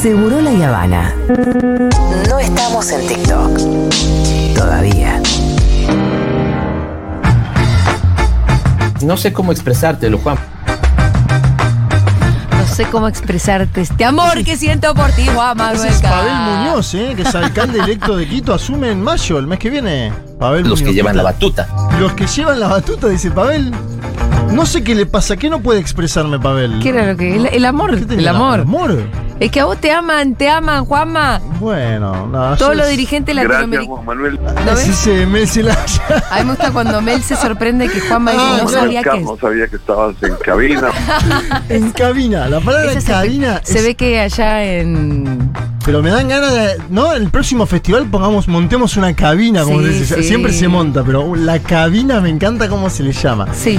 Seguro 0.00 0.40
la 0.40 0.50
Habana. 0.68 1.12
No 2.28 2.38
estamos 2.38 2.88
en 2.92 3.06
TikTok. 3.08 3.58
Todavía. 4.54 5.20
No 9.02 9.16
sé 9.16 9.32
cómo 9.32 9.50
expresártelo, 9.50 10.18
Juan. 10.18 10.38
No 12.52 12.66
sé 12.66 12.84
cómo 12.90 13.08
expresarte 13.08 13.80
este 13.80 14.04
amor 14.04 14.44
que 14.44 14.56
siento 14.56 14.94
por 14.94 15.10
ti, 15.10 15.26
Juan 15.34 15.56
Manuel. 15.56 15.88
Es 15.88 16.00
Pavel. 16.00 16.32
Muñoz, 16.32 16.94
¿eh? 16.94 17.14
que 17.16 17.22
es 17.22 17.34
alcalde 17.34 17.80
electo 17.80 18.16
de 18.16 18.28
Quito, 18.28 18.54
asume 18.54 18.92
en 18.92 19.02
mayo, 19.02 19.38
el 19.38 19.48
mes 19.48 19.58
que 19.58 19.68
viene. 19.68 20.12
Pavel 20.38 20.68
Los 20.68 20.80
que 20.80 20.92
llevan 20.92 21.16
la 21.16 21.24
batuta. 21.24 21.66
Los 21.98 22.12
que 22.12 22.26
llevan 22.28 22.60
la 22.60 22.68
batuta, 22.68 23.08
dice 23.08 23.32
Pavel. 23.32 23.72
No 24.52 24.64
sé 24.64 24.84
qué 24.84 24.94
le 24.94 25.06
pasa, 25.06 25.36
¿qué 25.36 25.50
no 25.50 25.60
puede 25.60 25.80
expresarme 25.80 26.38
Pavel? 26.38 26.78
¿Qué 26.80 26.90
era 26.90 27.04
lo 27.04 27.16
que? 27.16 27.34
El, 27.34 27.46
el 27.46 27.64
amor, 27.64 27.98
¿Qué 27.98 28.06
tenía? 28.06 28.30
el 28.30 28.36
amor. 28.36 28.54
¿El 28.60 28.62
amor? 28.62 29.27
Es 29.40 29.50
que 29.52 29.60
a 29.60 29.66
vos 29.66 29.78
te 29.78 29.92
aman, 29.92 30.34
te 30.34 30.48
aman, 30.48 30.84
Juanma. 30.84 31.40
Bueno, 31.60 32.26
no. 32.26 32.56
Todos 32.56 32.74
los 32.74 32.88
dirigentes 32.88 33.34
Gracias, 33.34 33.52
latinoamericanos. 33.52 34.04
Juan 34.04 34.06
Manuel. 34.06 34.40
¿Lo 34.66 34.72
Así 34.72 34.88
ves? 34.88 34.96
se 34.98 35.26
me 35.26 35.46
se 35.46 35.62
la- 35.62 35.74
A 36.30 36.38
mí 36.38 36.44
me 36.44 36.50
gusta 36.50 36.72
cuando 36.72 37.00
Mel 37.00 37.22
se 37.22 37.36
sorprende 37.36 37.88
que 37.88 38.00
Juanma 38.00 38.32
Ah, 38.34 38.58
no 38.62 38.68
sabía 38.68 39.02
que... 39.02 39.20
No 39.20 39.36
sabía 39.40 39.68
que 39.68 39.76
estabas 39.76 40.16
en 40.22 40.34
cabina. 40.36 40.88
en 41.68 41.90
cabina. 41.92 42.48
La 42.48 42.60
palabra 42.60 42.92
cabina. 43.06 43.60
Se 43.62 43.78
es- 43.78 43.84
ve 43.84 43.94
que 43.94 44.20
allá 44.20 44.64
en... 44.64 45.52
Pero 45.88 46.02
me 46.02 46.10
dan 46.10 46.28
ganas 46.28 46.52
de. 46.52 46.76
No, 46.90 47.14
en 47.14 47.22
el 47.22 47.30
próximo 47.30 47.64
festival 47.64 48.04
pongamos, 48.10 48.46
montemos 48.46 48.98
una 48.98 49.16
cabina, 49.16 49.62
como 49.62 49.80
Sí, 49.80 50.04
se 50.04 50.16
sí. 50.16 50.22
Siempre 50.24 50.52
se 50.52 50.68
monta, 50.68 51.02
pero 51.02 51.34
la 51.34 51.60
cabina 51.60 52.20
me 52.20 52.28
encanta 52.28 52.68
cómo 52.68 52.90
se 52.90 53.02
le 53.02 53.12
llama. 53.12 53.48
Sí. 53.54 53.78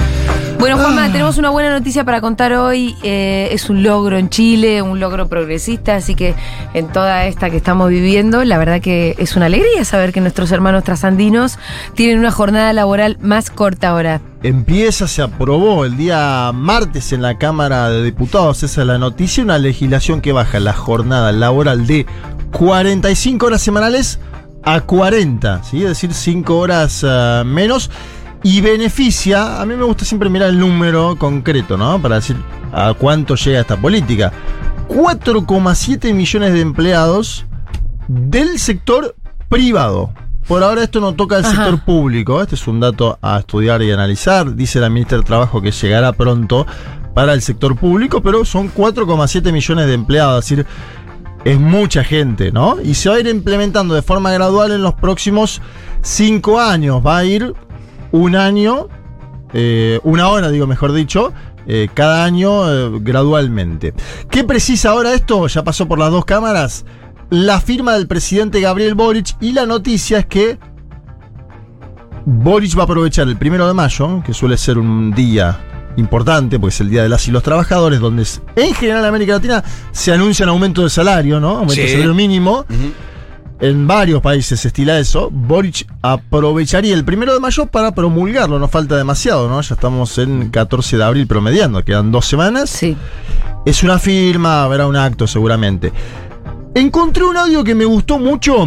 Bueno, 0.58 0.76
Juanma, 0.76 1.04
Ah. 1.04 1.12
tenemos 1.12 1.38
una 1.38 1.50
buena 1.50 1.70
noticia 1.70 2.02
para 2.04 2.20
contar 2.20 2.52
hoy. 2.54 2.96
Eh, 3.04 3.50
es 3.52 3.70
un 3.70 3.84
logro 3.84 4.18
en 4.18 4.28
Chile, 4.28 4.82
un 4.82 4.98
logro 4.98 5.28
progresista, 5.28 5.94
así 5.94 6.16
que 6.16 6.34
en 6.74 6.88
toda 6.88 7.26
esta 7.26 7.48
que 7.48 7.56
estamos 7.56 7.88
viviendo, 7.88 8.42
la 8.42 8.58
verdad 8.58 8.80
que 8.80 9.14
es 9.18 9.36
una 9.36 9.46
alegría 9.46 9.84
saber 9.84 10.12
que 10.12 10.20
nuestros 10.20 10.50
hermanos 10.50 10.82
trasandinos 10.82 11.60
tienen 11.94 12.18
una 12.18 12.32
jornada 12.32 12.72
laboral 12.72 13.18
más 13.22 13.50
corta 13.50 13.90
ahora. 13.90 14.20
Empieza, 14.42 15.06
se 15.06 15.20
aprobó 15.20 15.84
el 15.84 15.98
día 15.98 16.50
martes 16.54 17.12
en 17.12 17.20
la 17.20 17.36
Cámara 17.36 17.90
de 17.90 18.02
Diputados, 18.02 18.62
esa 18.62 18.80
es 18.80 18.86
la 18.86 18.96
noticia, 18.96 19.44
una 19.44 19.58
legislación 19.58 20.22
que 20.22 20.32
baja 20.32 20.58
la 20.60 20.72
jornada 20.72 21.30
laboral 21.30 21.86
de 21.86 22.06
45 22.52 23.44
horas 23.44 23.60
semanales 23.60 24.18
a 24.62 24.80
40, 24.80 25.62
¿sí? 25.64 25.82
es 25.82 25.88
decir, 25.88 26.14
5 26.14 26.58
horas 26.58 27.04
eh, 27.06 27.42
menos. 27.44 27.90
Y 28.42 28.62
beneficia, 28.62 29.60
a 29.60 29.66
mí 29.66 29.74
me 29.76 29.84
gusta 29.84 30.06
siempre 30.06 30.30
mirar 30.30 30.48
el 30.48 30.58
número 30.58 31.16
concreto, 31.16 31.76
¿no? 31.76 32.00
Para 32.00 32.14
decir 32.16 32.38
a 32.72 32.94
cuánto 32.94 33.34
llega 33.34 33.60
esta 33.60 33.76
política. 33.76 34.32
4,7 34.88 36.14
millones 36.14 36.54
de 36.54 36.60
empleados 36.60 37.44
del 38.08 38.58
sector 38.58 39.14
privado. 39.50 40.14
Por 40.50 40.64
ahora 40.64 40.82
esto 40.82 41.00
no 41.00 41.14
toca 41.14 41.38
Ajá. 41.38 41.48
sector 41.48 41.78
público. 41.84 42.42
Este 42.42 42.56
es 42.56 42.66
un 42.66 42.80
dato 42.80 43.20
a 43.22 43.38
estudiar 43.38 43.82
y 43.82 43.92
analizar. 43.92 44.56
Dice 44.56 44.80
la 44.80 44.90
ministra 44.90 45.16
del 45.16 45.24
Trabajo 45.24 45.62
que 45.62 45.70
llegará 45.70 46.12
pronto 46.12 46.66
para 47.14 47.34
el 47.34 47.40
sector 47.40 47.76
público, 47.76 48.20
pero 48.20 48.44
son 48.44 48.68
4,7 48.68 49.52
millones 49.52 49.86
de 49.86 49.94
empleados. 49.94 50.42
Es 50.42 50.50
decir, 50.50 50.66
es 51.44 51.60
mucha 51.60 52.02
gente, 52.02 52.50
¿no? 52.50 52.78
Y 52.82 52.94
se 52.94 53.08
va 53.08 53.14
a 53.14 53.20
ir 53.20 53.28
implementando 53.28 53.94
de 53.94 54.02
forma 54.02 54.32
gradual 54.32 54.72
en 54.72 54.82
los 54.82 54.94
próximos 54.94 55.62
5 56.02 56.60
años. 56.60 57.00
Va 57.06 57.18
a 57.18 57.24
ir 57.24 57.54
un 58.10 58.34
año, 58.34 58.88
eh, 59.52 60.00
una 60.02 60.30
hora, 60.30 60.50
digo, 60.50 60.66
mejor 60.66 60.92
dicho, 60.92 61.32
eh, 61.68 61.88
cada 61.94 62.24
año 62.24 62.68
eh, 62.68 62.98
gradualmente. 63.00 63.94
¿Qué 64.28 64.42
precisa 64.42 64.90
ahora 64.90 65.14
esto? 65.14 65.46
Ya 65.46 65.62
pasó 65.62 65.86
por 65.86 66.00
las 66.00 66.10
dos 66.10 66.24
cámaras. 66.24 66.84
La 67.30 67.60
firma 67.60 67.94
del 67.94 68.08
presidente 68.08 68.60
Gabriel 68.60 68.94
Boric 68.94 69.36
y 69.40 69.52
la 69.52 69.64
noticia 69.64 70.18
es 70.18 70.26
que 70.26 70.58
Boric 72.26 72.76
va 72.76 72.82
a 72.82 72.84
aprovechar 72.84 73.28
el 73.28 73.36
primero 73.36 73.68
de 73.68 73.74
mayo, 73.74 74.22
que 74.24 74.34
suele 74.34 74.56
ser 74.56 74.78
un 74.78 75.12
día 75.12 75.92
importante, 75.96 76.58
porque 76.58 76.74
es 76.74 76.80
el 76.80 76.90
día 76.90 77.04
de 77.04 77.08
las 77.08 77.26
y 77.28 77.30
los 77.30 77.42
trabajadores, 77.42 78.00
donde 78.00 78.26
en 78.56 78.74
general 78.74 79.02
en 79.02 79.08
América 79.08 79.34
Latina 79.34 79.62
se 79.92 80.12
anuncia 80.12 80.44
un 80.44 80.50
aumento 80.50 80.82
de 80.82 80.90
salario, 80.90 81.38
¿no? 81.38 81.58
Aumento 81.58 81.80
de 81.80 81.88
salario 81.88 82.14
mínimo. 82.14 82.64
En 83.60 83.86
varios 83.86 84.22
países 84.22 84.58
se 84.58 84.68
estila 84.68 84.98
eso. 84.98 85.28
Boric 85.30 85.86
aprovecharía 86.02 86.94
el 86.94 87.04
primero 87.04 87.34
de 87.34 87.40
mayo 87.40 87.66
para 87.66 87.94
promulgarlo. 87.94 88.58
No 88.58 88.68
falta 88.68 88.96
demasiado, 88.96 89.48
¿no? 89.48 89.60
Ya 89.60 89.74
estamos 89.74 90.16
en 90.18 90.50
14 90.50 90.96
de 90.96 91.04
abril 91.04 91.26
promediando. 91.26 91.84
Quedan 91.84 92.10
dos 92.10 92.26
semanas. 92.26 92.70
Sí. 92.70 92.96
Es 93.66 93.82
una 93.82 93.98
firma, 93.98 94.64
habrá 94.64 94.86
un 94.86 94.96
acto 94.96 95.26
seguramente. 95.26 95.92
Encontré 96.74 97.24
un 97.24 97.36
audio 97.36 97.64
que 97.64 97.74
me 97.74 97.84
gustó 97.84 98.18
mucho 98.18 98.66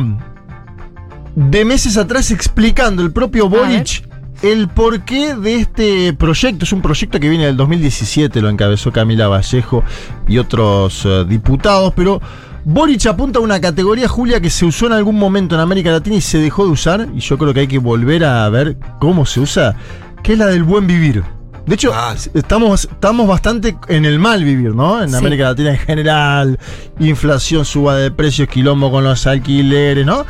de 1.35 1.65
meses 1.65 1.97
atrás 1.97 2.31
explicando 2.31 3.01
el 3.01 3.11
propio 3.11 3.47
Boric 3.47 4.07
el 4.41 4.67
porqué 4.67 5.35
de 5.35 5.55
este 5.55 6.13
proyecto. 6.13 6.65
Es 6.65 6.73
un 6.73 6.81
proyecto 6.81 7.17
que 7.19 7.29
viene 7.29 7.45
del 7.45 7.55
2017, 7.55 8.41
lo 8.41 8.49
encabezó 8.49 8.91
Camila 8.91 9.29
Vallejo 9.29 9.83
y 10.27 10.37
otros 10.37 11.05
eh, 11.05 11.23
diputados, 11.25 11.93
pero 11.95 12.21
Boric 12.65 13.05
apunta 13.05 13.39
a 13.39 13.41
una 13.41 13.61
categoría, 13.61 14.09
Julia, 14.09 14.41
que 14.41 14.49
se 14.49 14.65
usó 14.65 14.87
en 14.87 14.93
algún 14.93 15.17
momento 15.17 15.55
en 15.55 15.61
América 15.61 15.91
Latina 15.91 16.17
y 16.17 16.21
se 16.21 16.39
dejó 16.39 16.65
de 16.65 16.71
usar, 16.71 17.07
y 17.15 17.19
yo 17.21 17.37
creo 17.37 17.53
que 17.53 17.61
hay 17.61 17.67
que 17.67 17.79
volver 17.79 18.25
a 18.25 18.49
ver 18.49 18.77
cómo 18.99 19.25
se 19.25 19.39
usa, 19.39 19.77
que 20.23 20.33
es 20.33 20.39
la 20.39 20.47
del 20.47 20.63
buen 20.63 20.87
vivir. 20.87 21.23
De 21.65 21.75
hecho, 21.75 21.91
Ah. 21.93 22.13
estamos, 22.33 22.89
estamos 22.91 23.27
bastante 23.27 23.77
en 23.87 24.03
el 24.05 24.19
mal 24.19 24.43
vivir, 24.43 24.75
¿no? 24.75 25.01
En 25.01 25.09
Sí. 25.09 25.15
América 25.15 25.45
Latina 25.45 25.71
en 25.71 25.77
general, 25.77 26.59
inflación, 26.99 27.63
suba 27.63 27.95
de 27.95 28.11
precios, 28.11 28.49
quilombo 28.49 28.91
con 28.91 29.03
los 29.05 29.25
alquileres, 29.27 30.05
¿no? 30.05 30.25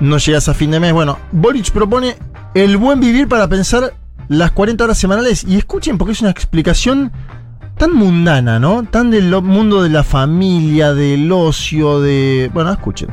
No 0.00 0.18
llegas 0.18 0.48
a 0.48 0.54
fin 0.54 0.72
de 0.72 0.80
mes. 0.80 0.92
Bueno, 0.92 1.18
Boric 1.32 1.70
propone 1.70 2.16
el 2.54 2.76
buen 2.78 2.98
vivir 3.00 3.28
para 3.28 3.46
pensar 3.48 3.94
las 4.28 4.50
40 4.50 4.82
horas 4.84 4.98
semanales. 4.98 5.44
Y 5.44 5.56
escuchen, 5.56 5.98
porque 5.98 6.12
es 6.12 6.20
una 6.20 6.30
explicación 6.30 7.12
tan 7.78 7.92
mundana, 7.92 8.58
¿no? 8.58 8.82
Tan 8.84 9.10
del 9.10 9.30
mundo 9.42 9.82
de 9.84 9.90
la 9.90 10.02
familia, 10.02 10.94
del 10.94 11.30
ocio, 11.30 12.00
de... 12.00 12.50
Bueno, 12.52 12.72
escuchen. 12.72 13.08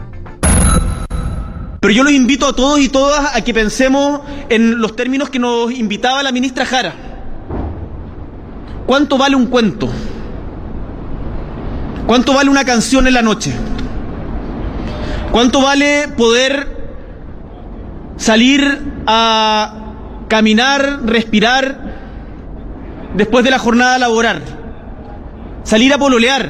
Pero 1.79 1.93
yo 1.93 2.03
los 2.03 2.13
invito 2.13 2.47
a 2.47 2.53
todos 2.55 2.79
y 2.79 2.87
todas 2.89 3.35
a 3.35 3.41
que 3.41 3.53
pensemos 3.53 4.21
en 4.49 4.79
los 4.79 4.95
términos 4.95 5.29
que 5.29 5.37
nos 5.37 5.71
invitaba 5.71 6.23
la 6.23 6.31
ministra 6.31 6.65
Jara. 6.65 6.93
¿Cuánto 8.85 9.17
vale 9.17 9.35
un 9.35 9.47
cuento? 9.47 9.89
¿Cuánto 12.05 12.33
vale 12.33 12.49
una 12.49 12.65
canción 12.65 13.07
en 13.07 13.13
la 13.13 13.21
noche? 13.21 13.53
¿Cuánto 15.31 15.61
vale 15.61 16.09
poder 16.17 16.67
salir 18.17 18.81
a 19.07 19.93
caminar, 20.27 20.99
respirar 21.05 21.79
después 23.15 23.45
de 23.45 23.51
la 23.51 23.59
jornada 23.59 23.97
laboral? 23.97 24.43
Salir 25.63 25.93
a 25.93 25.97
pololear. 25.97 26.49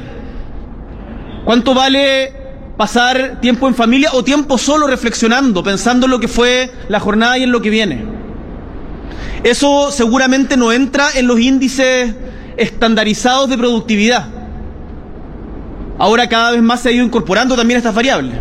¿Cuánto 1.45 1.75
vale 1.75 2.33
pasar 2.75 3.39
tiempo 3.41 3.67
en 3.67 3.75
familia 3.75 4.09
o 4.13 4.23
tiempo 4.23 4.57
solo 4.57 4.87
reflexionando, 4.87 5.63
pensando 5.63 6.07
en 6.07 6.11
lo 6.11 6.19
que 6.19 6.27
fue 6.27 6.71
la 6.89 6.99
jornada 6.99 7.37
y 7.37 7.43
en 7.43 7.51
lo 7.51 7.61
que 7.61 7.69
viene? 7.69 8.22
Eso 9.43 9.91
seguramente 9.91 10.55
no 10.55 10.71
entra 10.71 11.07
en 11.15 11.27
los 11.27 11.39
índices 11.39 12.13
estandarizados 12.55 13.49
de 13.49 13.57
productividad. 13.57 14.25
Ahora 15.97 16.27
cada 16.27 16.51
vez 16.51 16.61
más 16.61 16.81
se 16.81 16.89
ha 16.89 16.91
ido 16.91 17.05
incorporando 17.05 17.55
también 17.55 17.77
estas 17.77 17.93
variables. 17.93 18.37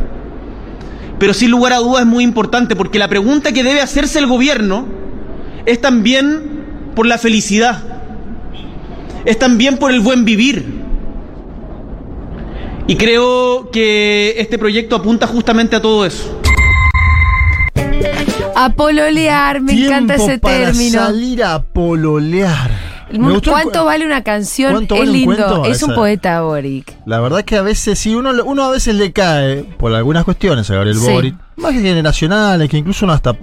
Pero 1.19 1.35
sin 1.35 1.51
lugar 1.51 1.73
a 1.73 1.79
dudas 1.79 2.03
es 2.03 2.07
muy 2.07 2.25
importante 2.25 2.77
porque 2.77 2.99
la 2.99 3.09
pregunta 3.09 3.53
que 3.53 3.63
debe 3.63 3.81
hacerse 3.81 4.19
el 4.19 4.27
gobierno 4.27 4.87
es 5.67 5.81
también 5.81 6.63
por 6.95 7.07
la 7.07 7.19
felicidad, 7.19 7.83
es 9.25 9.39
también 9.39 9.79
por 9.79 9.93
el 9.93 10.01
buen 10.01 10.25
vivir. 10.25 10.83
Y 12.87 12.97
creo 12.97 13.71
que 13.71 14.35
este 14.39 14.59
proyecto 14.59 14.97
apunta 14.97 15.27
justamente 15.27 15.77
a 15.77 15.83
todo 15.83 16.05
eso. 16.05 16.42
A 18.55 18.71
pololear, 18.75 19.61
me 19.61 19.73
encanta 19.73 20.15
ese 20.15 20.39
para 20.39 20.67
término. 20.67 20.99
salir 21.05 21.43
a 21.43 21.63
pololear. 21.63 22.71
El 23.11 23.19
¿Cuánto 23.43 23.81
cu- 23.81 23.85
vale 23.87 24.07
una 24.07 24.23
canción? 24.23 24.73
¿Cuánto 24.73 24.95
Es 24.95 25.01
un 25.03 25.13
lindo. 25.13 25.65
Es 25.67 25.83
un 25.83 25.95
poeta, 25.95 26.41
Boric. 26.43 26.95
La 27.07 27.21
verdad 27.21 27.45
que 27.45 27.57
a 27.57 27.63
veces, 27.63 27.99
sí, 27.99 28.15
uno, 28.15 28.33
uno 28.45 28.65
a 28.65 28.71
veces 28.71 28.95
le 28.95 29.13
cae 29.13 29.65
por 29.65 29.93
algunas 29.95 30.25
cuestiones 30.25 30.71
a 30.71 30.75
Gabriel 30.77 30.97
Sí. 30.99 31.11
Boric, 31.11 31.35
más 31.57 31.73
generacionales, 31.73 32.71
que 32.71 32.79
incluso 32.79 33.05
uno 33.05 33.13
hasta 33.13 33.35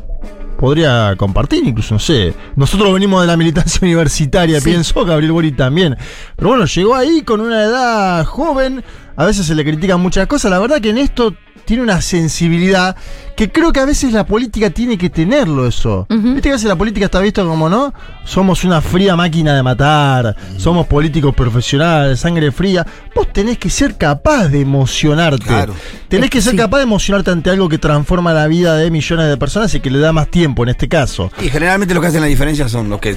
podría 0.59 1.15
compartir, 1.17 1.63
incluso, 1.65 1.93
no 1.95 1.99
sé. 1.99 2.33
Nosotros 2.55 2.91
venimos 2.93 3.21
de 3.21 3.27
la 3.27 3.37
militancia 3.37 3.79
universitaria, 3.83 4.59
Sí. 4.59 4.69
pienso, 4.71 5.05
Gabriel 5.05 5.31
Boric 5.33 5.55
también. 5.55 5.95
Pero 6.35 6.49
bueno, 6.49 6.65
llegó 6.65 6.95
ahí 6.95 7.21
con 7.21 7.39
una 7.39 7.63
edad 7.63 8.25
joven, 8.25 8.83
a 9.15 9.25
veces 9.25 9.45
se 9.45 9.53
le 9.55 9.63
critican 9.63 9.99
muchas 10.01 10.25
cosas, 10.27 10.49
la 10.49 10.57
verdad 10.59 10.81
que 10.81 10.89
en 10.89 10.97
esto 10.97 11.35
tiene 11.69 11.83
una 11.83 12.01
sensibilidad 12.01 12.95
que 13.35 13.51
creo 13.51 13.71
que 13.71 13.79
a 13.79 13.85
veces 13.85 14.11
la 14.11 14.25
política 14.25 14.71
tiene 14.71 14.97
que 14.97 15.11
tenerlo 15.11 15.67
eso. 15.67 16.07
Ujú. 16.09 16.33
Viste 16.33 16.41
que 16.41 16.49
a 16.49 16.53
veces 16.53 16.67
la 16.67 16.75
política 16.75 17.05
está 17.05 17.19
visto 17.19 17.47
como, 17.47 17.69
¿no? 17.69 17.93
Somos 18.25 18.63
una 18.63 18.81
fría 18.81 19.15
máquina 19.15 19.53
de 19.55 19.61
matar, 19.61 20.35
somos 20.57 20.87
políticos 20.87 21.35
profesionales, 21.35 22.19
sangre 22.21 22.51
fría. 22.51 22.87
Vos 23.13 23.31
tenés 23.31 23.59
que 23.59 23.69
ser 23.69 23.99
capaz 23.99 24.47
de 24.47 24.61
emocionarte. 24.61 25.45
Claro. 25.45 25.75
Tenés 26.07 26.25
Es 26.25 26.31
que 26.31 26.37
que 26.39 26.41
ser 26.41 26.51
sí. 26.53 26.57
capaz 26.57 26.77
de 26.77 26.83
emocionarte 26.85 27.29
ante 27.29 27.51
algo 27.51 27.69
que 27.69 27.77
transforma 27.77 28.33
la 28.33 28.47
vida 28.47 28.75
de 28.75 28.89
millones 28.89 29.27
de 29.29 29.37
personas 29.37 29.71
y 29.75 29.79
que 29.79 29.91
le 29.91 29.99
da 29.99 30.11
más 30.11 30.27
tiempo 30.31 30.63
en 30.63 30.69
este 30.69 30.87
caso. 30.89 31.31
Y 31.39 31.49
generalmente 31.49 31.93
lo 31.93 32.01
que 32.01 32.07
hacen 32.07 32.21
la 32.21 32.27
diferencia 32.27 32.67
son 32.67 32.89
los 32.89 32.99
que, 32.99 33.15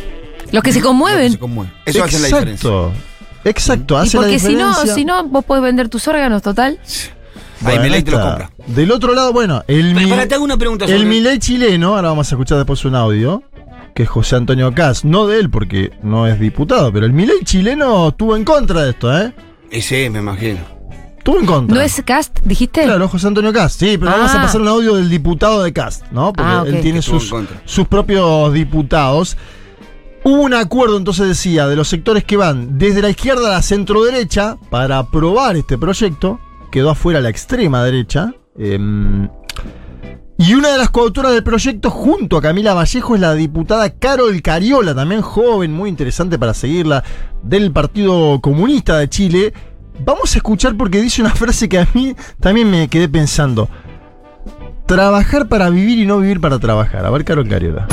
Los 0.53 0.63
que 0.63 0.73
se 0.75 0.81
que 0.81 0.85
conmueven. 0.85 1.33
se 1.33 1.39
conmueven. 1.39 1.73
Eso 1.87 2.05
hace 2.05 2.19
la 2.19 2.27
diferencia. 2.27 2.69
Exacto. 2.69 2.93
Exacto, 3.45 3.95
Y 3.95 4.07
hace 4.07 4.17
la 4.19 4.23
porque 4.25 4.39
si 4.39 4.55
no, 4.55 4.69
diferencia. 4.69 4.95
si 4.95 5.05
no, 5.07 5.25
vos 5.25 5.43
podés 5.45 5.63
vender 5.65 5.89
tus 5.89 6.07
órganos, 6.07 6.43
total. 6.43 6.79
Ahí 7.65 7.77
Bueno, 7.77 7.83
Milei 7.83 8.03
te 8.03 8.11
lo 8.11 8.19
está. 8.19 8.29
compra. 8.31 8.51
Del 8.67 8.91
otro 8.93 9.15
lado, 9.15 9.33
bueno, 9.33 9.63
el, 9.69 9.93
Pero 9.95 10.05
mi- 10.07 10.11
para, 10.11 10.27
te 10.29 10.35
hago 10.35 10.45
una 10.45 10.57
pregunta 10.57 10.87
sobre- 10.87 10.99
el 10.99 11.07
Milei 11.07 11.39
chileno, 11.39 11.95
ahora 11.97 12.09
vamos 12.09 12.31
a 12.31 12.35
escuchar 12.35 12.59
después 12.59 12.85
un 12.85 12.95
audio, 12.95 13.43
que 13.95 14.03
es 14.05 14.09
José 14.09 14.37
Antonio 14.37 14.73
Cas, 14.75 15.05
no 15.05 15.27
de 15.27 15.39
él 15.41 15.51
porque 15.51 15.93
no 16.03 16.27
es 16.27 16.41
diputado, 16.41 16.93
pero 16.93 17.07
el 17.07 17.13
Milei 17.13 17.45
chileno 17.45 18.09
estuvo 18.09 18.37
en 18.37 18.45
contra 18.45 18.83
de 18.85 18.91
esto, 18.91 19.17
¿eh? 19.17 19.33
Y 19.71 19.81
sí, 19.83 20.09
me 20.11 20.19
imagino. 20.19 20.61
Estuvo 21.19 21.39
en 21.39 21.47
contra. 21.47 21.77
¿No 21.77 21.81
es 21.81 22.03
cast, 22.05 22.41
dijiste? 22.43 22.83
Claro, 22.83 23.07
José 23.09 23.29
Antonio 23.29 23.53
Cast. 23.53 23.79
Sí, 23.79 23.97
pero 23.97 24.11
Ah. 24.11 24.17
vamos 24.17 24.35
a 24.35 24.43
pasar 24.43 24.61
un 24.61 24.67
audio 24.69 24.97
del 24.97 25.09
diputado 25.09 25.63
de 25.63 25.73
Cast, 25.73 26.05
¿no? 26.11 26.33
Porque 26.33 26.51
Ah, 26.53 26.65
él 26.67 26.81
tiene 26.81 27.01
sus, 27.01 27.33
sus 27.65 27.87
propios 27.87 28.53
diputados. 28.53 29.37
Hubo 30.25 30.43
un 30.43 30.55
acuerdo, 30.55 30.97
entonces 30.97 31.29
decía, 31.29 31.67
de 31.69 31.77
los 31.77 31.87
sectores 31.89 32.25
que 32.25 32.37
van 32.37 32.77
desde 32.79 33.03
la 33.03 33.11
izquierda 33.11 33.49
a 33.49 33.53
la 33.53 33.63
centro 33.63 34.03
derecha 34.05 34.57
para 34.71 34.99
aprobar 34.99 35.57
este 35.57 35.79
proyecto. 35.79 36.41
Quedó 36.73 36.89
afuera 36.89 37.21
la 37.21 37.29
extrema 37.29 37.85
derecha. 37.85 38.33
em, 38.59 39.29
y 40.39 40.55
una 40.55 40.71
de 40.71 40.79
las 40.79 40.89
coautoras 40.89 41.33
del 41.33 41.45
proyecto, 41.45 41.91
junto 41.91 42.39
a 42.39 42.43
Camila 42.43 42.73
Vallejo, 42.73 43.15
es 43.15 43.21
la 43.21 43.35
diputada 43.35 43.91
Carol 43.91 44.41
Cariola, 44.41 44.95
también 44.95 45.21
joven, 45.21 45.71
muy 45.71 45.91
interesante 45.91 46.39
para 46.39 46.55
seguirla, 46.55 47.05
del 47.43 47.73
Partido 47.73 48.41
Comunista 48.41 48.99
de 48.99 49.11
Chile. 49.11 49.53
Vamos 50.03 50.35
a 50.35 50.39
escuchar 50.39 50.75
porque 50.75 51.03
dice 51.03 51.21
una 51.21 51.31
frase 51.35 51.69
que 51.69 51.79
a 51.79 51.87
mí 51.93 52.17
también 52.41 52.71
me 52.71 52.89
quedé 52.89 53.07
pensando. 53.07 53.69
Trabajar 54.87 55.49
para 55.49 55.69
vivir 55.69 55.99
y 55.99 56.07
no 56.07 56.19
vivir 56.19 56.41
para 56.41 56.59
trabajar. 56.59 57.05
A 57.05 57.11
ver, 57.11 57.25
Carol 57.25 57.47
Cariola. 57.47 57.87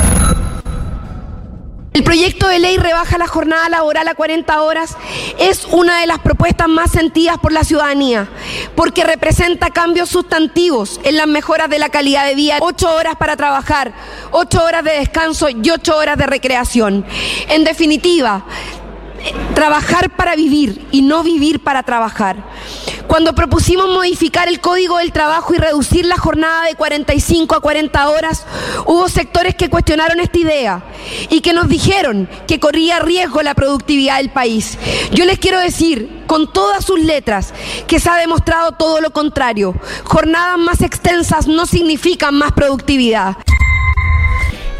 El 1.92 2.04
proyecto 2.04 2.46
de 2.46 2.60
ley 2.60 2.76
rebaja 2.76 3.18
la 3.18 3.26
jornada 3.26 3.68
laboral 3.68 4.06
a 4.06 4.14
40 4.14 4.62
horas. 4.62 4.96
Es 5.40 5.64
una 5.64 6.00
de 6.00 6.06
las 6.06 6.20
propuestas 6.20 6.68
más 6.68 6.92
sentidas 6.92 7.36
por 7.38 7.50
la 7.50 7.64
ciudadanía, 7.64 8.28
porque 8.76 9.02
representa 9.02 9.70
cambios 9.70 10.08
sustantivos 10.08 11.00
en 11.02 11.16
las 11.16 11.26
mejoras 11.26 11.68
de 11.68 11.80
la 11.80 11.88
calidad 11.88 12.26
de 12.26 12.36
vida. 12.36 12.58
Ocho 12.60 12.94
horas 12.94 13.16
para 13.16 13.36
trabajar, 13.36 13.92
ocho 14.30 14.62
horas 14.62 14.84
de 14.84 14.92
descanso 14.92 15.48
y 15.48 15.68
ocho 15.68 15.96
horas 15.96 16.16
de 16.16 16.26
recreación. 16.26 17.04
En 17.48 17.64
definitiva, 17.64 18.44
trabajar 19.54 20.10
para 20.16 20.36
vivir 20.36 20.86
y 20.90 21.02
no 21.02 21.22
vivir 21.22 21.60
para 21.60 21.82
trabajar. 21.82 22.36
Cuando 23.06 23.34
propusimos 23.34 23.88
modificar 23.88 24.46
el 24.46 24.60
código 24.60 24.98
del 24.98 25.10
trabajo 25.10 25.52
y 25.52 25.58
reducir 25.58 26.06
la 26.06 26.16
jornada 26.16 26.66
de 26.66 26.76
45 26.76 27.56
a 27.56 27.60
40 27.60 28.08
horas, 28.08 28.46
hubo 28.86 29.08
sectores 29.08 29.56
que 29.56 29.68
cuestionaron 29.68 30.20
esta 30.20 30.38
idea 30.38 30.84
y 31.28 31.40
que 31.40 31.52
nos 31.52 31.68
dijeron 31.68 32.28
que 32.46 32.60
corría 32.60 33.00
riesgo 33.00 33.42
la 33.42 33.54
productividad 33.54 34.18
del 34.18 34.30
país. 34.30 34.78
Yo 35.10 35.24
les 35.24 35.40
quiero 35.40 35.58
decir 35.58 36.22
con 36.28 36.52
todas 36.52 36.84
sus 36.84 37.00
letras 37.00 37.52
que 37.88 37.98
se 37.98 38.08
ha 38.08 38.16
demostrado 38.16 38.72
todo 38.72 39.00
lo 39.00 39.10
contrario. 39.10 39.74
Jornadas 40.04 40.58
más 40.58 40.80
extensas 40.80 41.48
no 41.48 41.66
significan 41.66 42.36
más 42.36 42.52
productividad. 42.52 43.36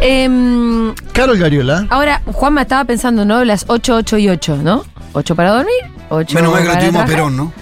Em, 0.00 0.94
Carol 1.12 1.38
Cariola. 1.38 1.86
ahora, 1.90 2.22
Juanma 2.26 2.62
estaba 2.62 2.84
pensando, 2.84 3.24
¿no? 3.24 3.44
Las 3.44 3.64
8, 3.68 3.96
8 3.96 4.18
y 4.18 4.28
8, 4.28 4.56
¿no? 4.62 4.84
8 5.12 5.34
para 5.34 5.50
dormir, 5.50 5.74
8 6.08 6.34
Menos 6.34 6.52
mal 6.52 6.62
que 6.62 6.68
para 6.68 6.80
tuvimos 6.80 7.02
a. 7.02 7.06
Perón, 7.06 7.36
¿no? 7.36 7.52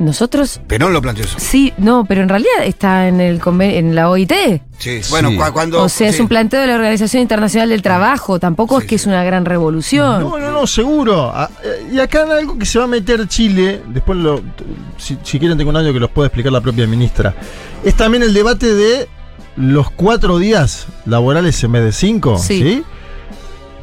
Nosotros, 0.00 0.60
Perón 0.68 0.92
lo 0.92 1.02
planteó 1.02 1.24
eso. 1.24 1.36
sí, 1.40 1.72
no, 1.76 2.04
pero 2.04 2.22
en 2.22 2.28
realidad 2.28 2.62
está 2.64 3.08
en, 3.08 3.20
el 3.20 3.40
conven- 3.40 3.74
en 3.74 3.96
la 3.96 4.08
OIT. 4.08 4.32
Sí. 4.78 5.00
Bueno, 5.10 5.30
Sí. 5.30 5.36
cu- 5.36 5.52
cuando. 5.52 5.82
O 5.82 5.88
sea, 5.88 6.08
es 6.08 6.20
un 6.20 6.28
planteo 6.28 6.60
de 6.60 6.68
la 6.68 6.76
Organización 6.76 7.20
Internacional 7.22 7.68
del 7.70 7.82
Trabajo. 7.82 8.38
Tampoco 8.38 8.78
es 8.78 8.84
que 8.86 8.94
es 8.94 9.06
una 9.06 9.24
gran 9.24 9.44
revolución. 9.44 10.20
No, 10.22 10.38
no, 10.38 10.52
no, 10.52 10.66
seguro. 10.68 11.32
Ah, 11.34 11.50
eh, 11.64 11.88
Y 11.94 11.98
acá 11.98 12.22
en 12.22 12.30
algo 12.30 12.56
que 12.56 12.64
se 12.64 12.78
va 12.78 12.84
a 12.84 12.88
meter 12.88 13.26
Chile, 13.26 13.82
después 13.88 14.16
lo, 14.18 14.40
si, 14.98 15.18
si 15.24 15.38
quieren 15.40 15.58
tengo 15.58 15.70
un 15.70 15.76
audio 15.78 15.92
que 15.92 15.98
los 15.98 16.10
puede 16.10 16.28
explicar 16.28 16.52
la 16.52 16.60
propia 16.60 16.86
ministra, 16.86 17.34
es 17.82 17.94
también 17.96 18.22
el 18.22 18.32
debate 18.32 18.72
de 18.74 19.08
los 19.58 19.90
cuatro 19.90 20.38
días 20.38 20.86
laborales 21.06 21.62
en 21.64 21.72
vez 21.72 21.84
de 21.84 21.92
cinco. 21.92 22.38
Sí. 22.38 22.62
¿sí? 22.62 22.84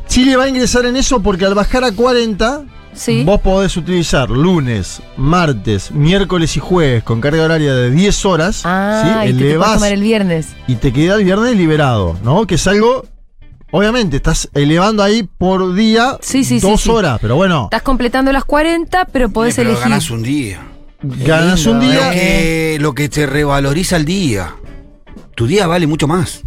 Chile 0.08 0.36
va 0.38 0.44
a 0.46 0.50
ingresar 0.50 0.86
en 0.86 0.96
eso 0.96 1.22
porque 1.22 1.46
al 1.46 1.56
bajar 1.56 1.84
a 1.84 1.92
40, 1.92 2.64
Sí. 2.94 3.24
vos 3.26 3.42
podés 3.42 3.76
utilizar 3.76 4.30
lunes, 4.30 5.02
martes, 5.18 5.92
miércoles 5.92 6.56
y 6.56 6.60
jueves 6.62 7.04
con 7.04 7.20
carga 7.20 7.44
horaria 7.44 7.74
de 7.74 7.92
10 7.92 8.26
horas. 8.26 8.62
Ah, 8.64 9.24
¿sí? 9.26 9.32
y 9.32 9.34
te, 9.34 9.54
tomar 9.56 9.92
el 9.92 10.02
viernes. 10.02 10.48
y 10.68 10.76
te 10.76 10.94
queda 10.94 11.16
el 11.16 11.26
viernes 11.26 11.58
liberado, 11.58 12.16
¿no? 12.24 12.48
Que 12.48 12.56
es 12.56 12.66
algo, 12.68 13.04
obviamente, 13.72 14.16
estás 14.18 14.50
elevando 14.54 15.04
ahí 15.04 15.24
por 15.24 15.74
día 15.74 16.18
Sí, 16.22 16.46
sí, 16.46 16.62
sí, 16.62 16.66
dos 16.68 16.82
sí. 16.84 16.90
horas, 16.90 17.18
pero 17.22 17.36
bueno, 17.36 17.66
Estás 17.66 17.82
completando 17.82 18.32
las 18.32 18.46
40, 18.46 19.06
pero 19.12 19.30
podés 19.30 19.56
Sí, 19.56 19.60
pero 19.62 19.72
elegir. 19.72 19.90
ganas 19.90 20.10
un 20.12 20.24
día. 20.24 20.60
ganas 21.02 21.66
un 21.66 21.80
día. 21.82 22.06
Lo 22.08 22.12
que, 22.14 22.78
lo 22.80 22.94
que 22.94 23.10
te 23.10 23.26
revaloriza 23.26 23.98
el 23.98 24.06
día. 24.06 24.56
Tu 25.36 25.48
día 25.48 25.68
vale 25.68 25.86
mucho 25.88 26.08
más. 26.08 26.42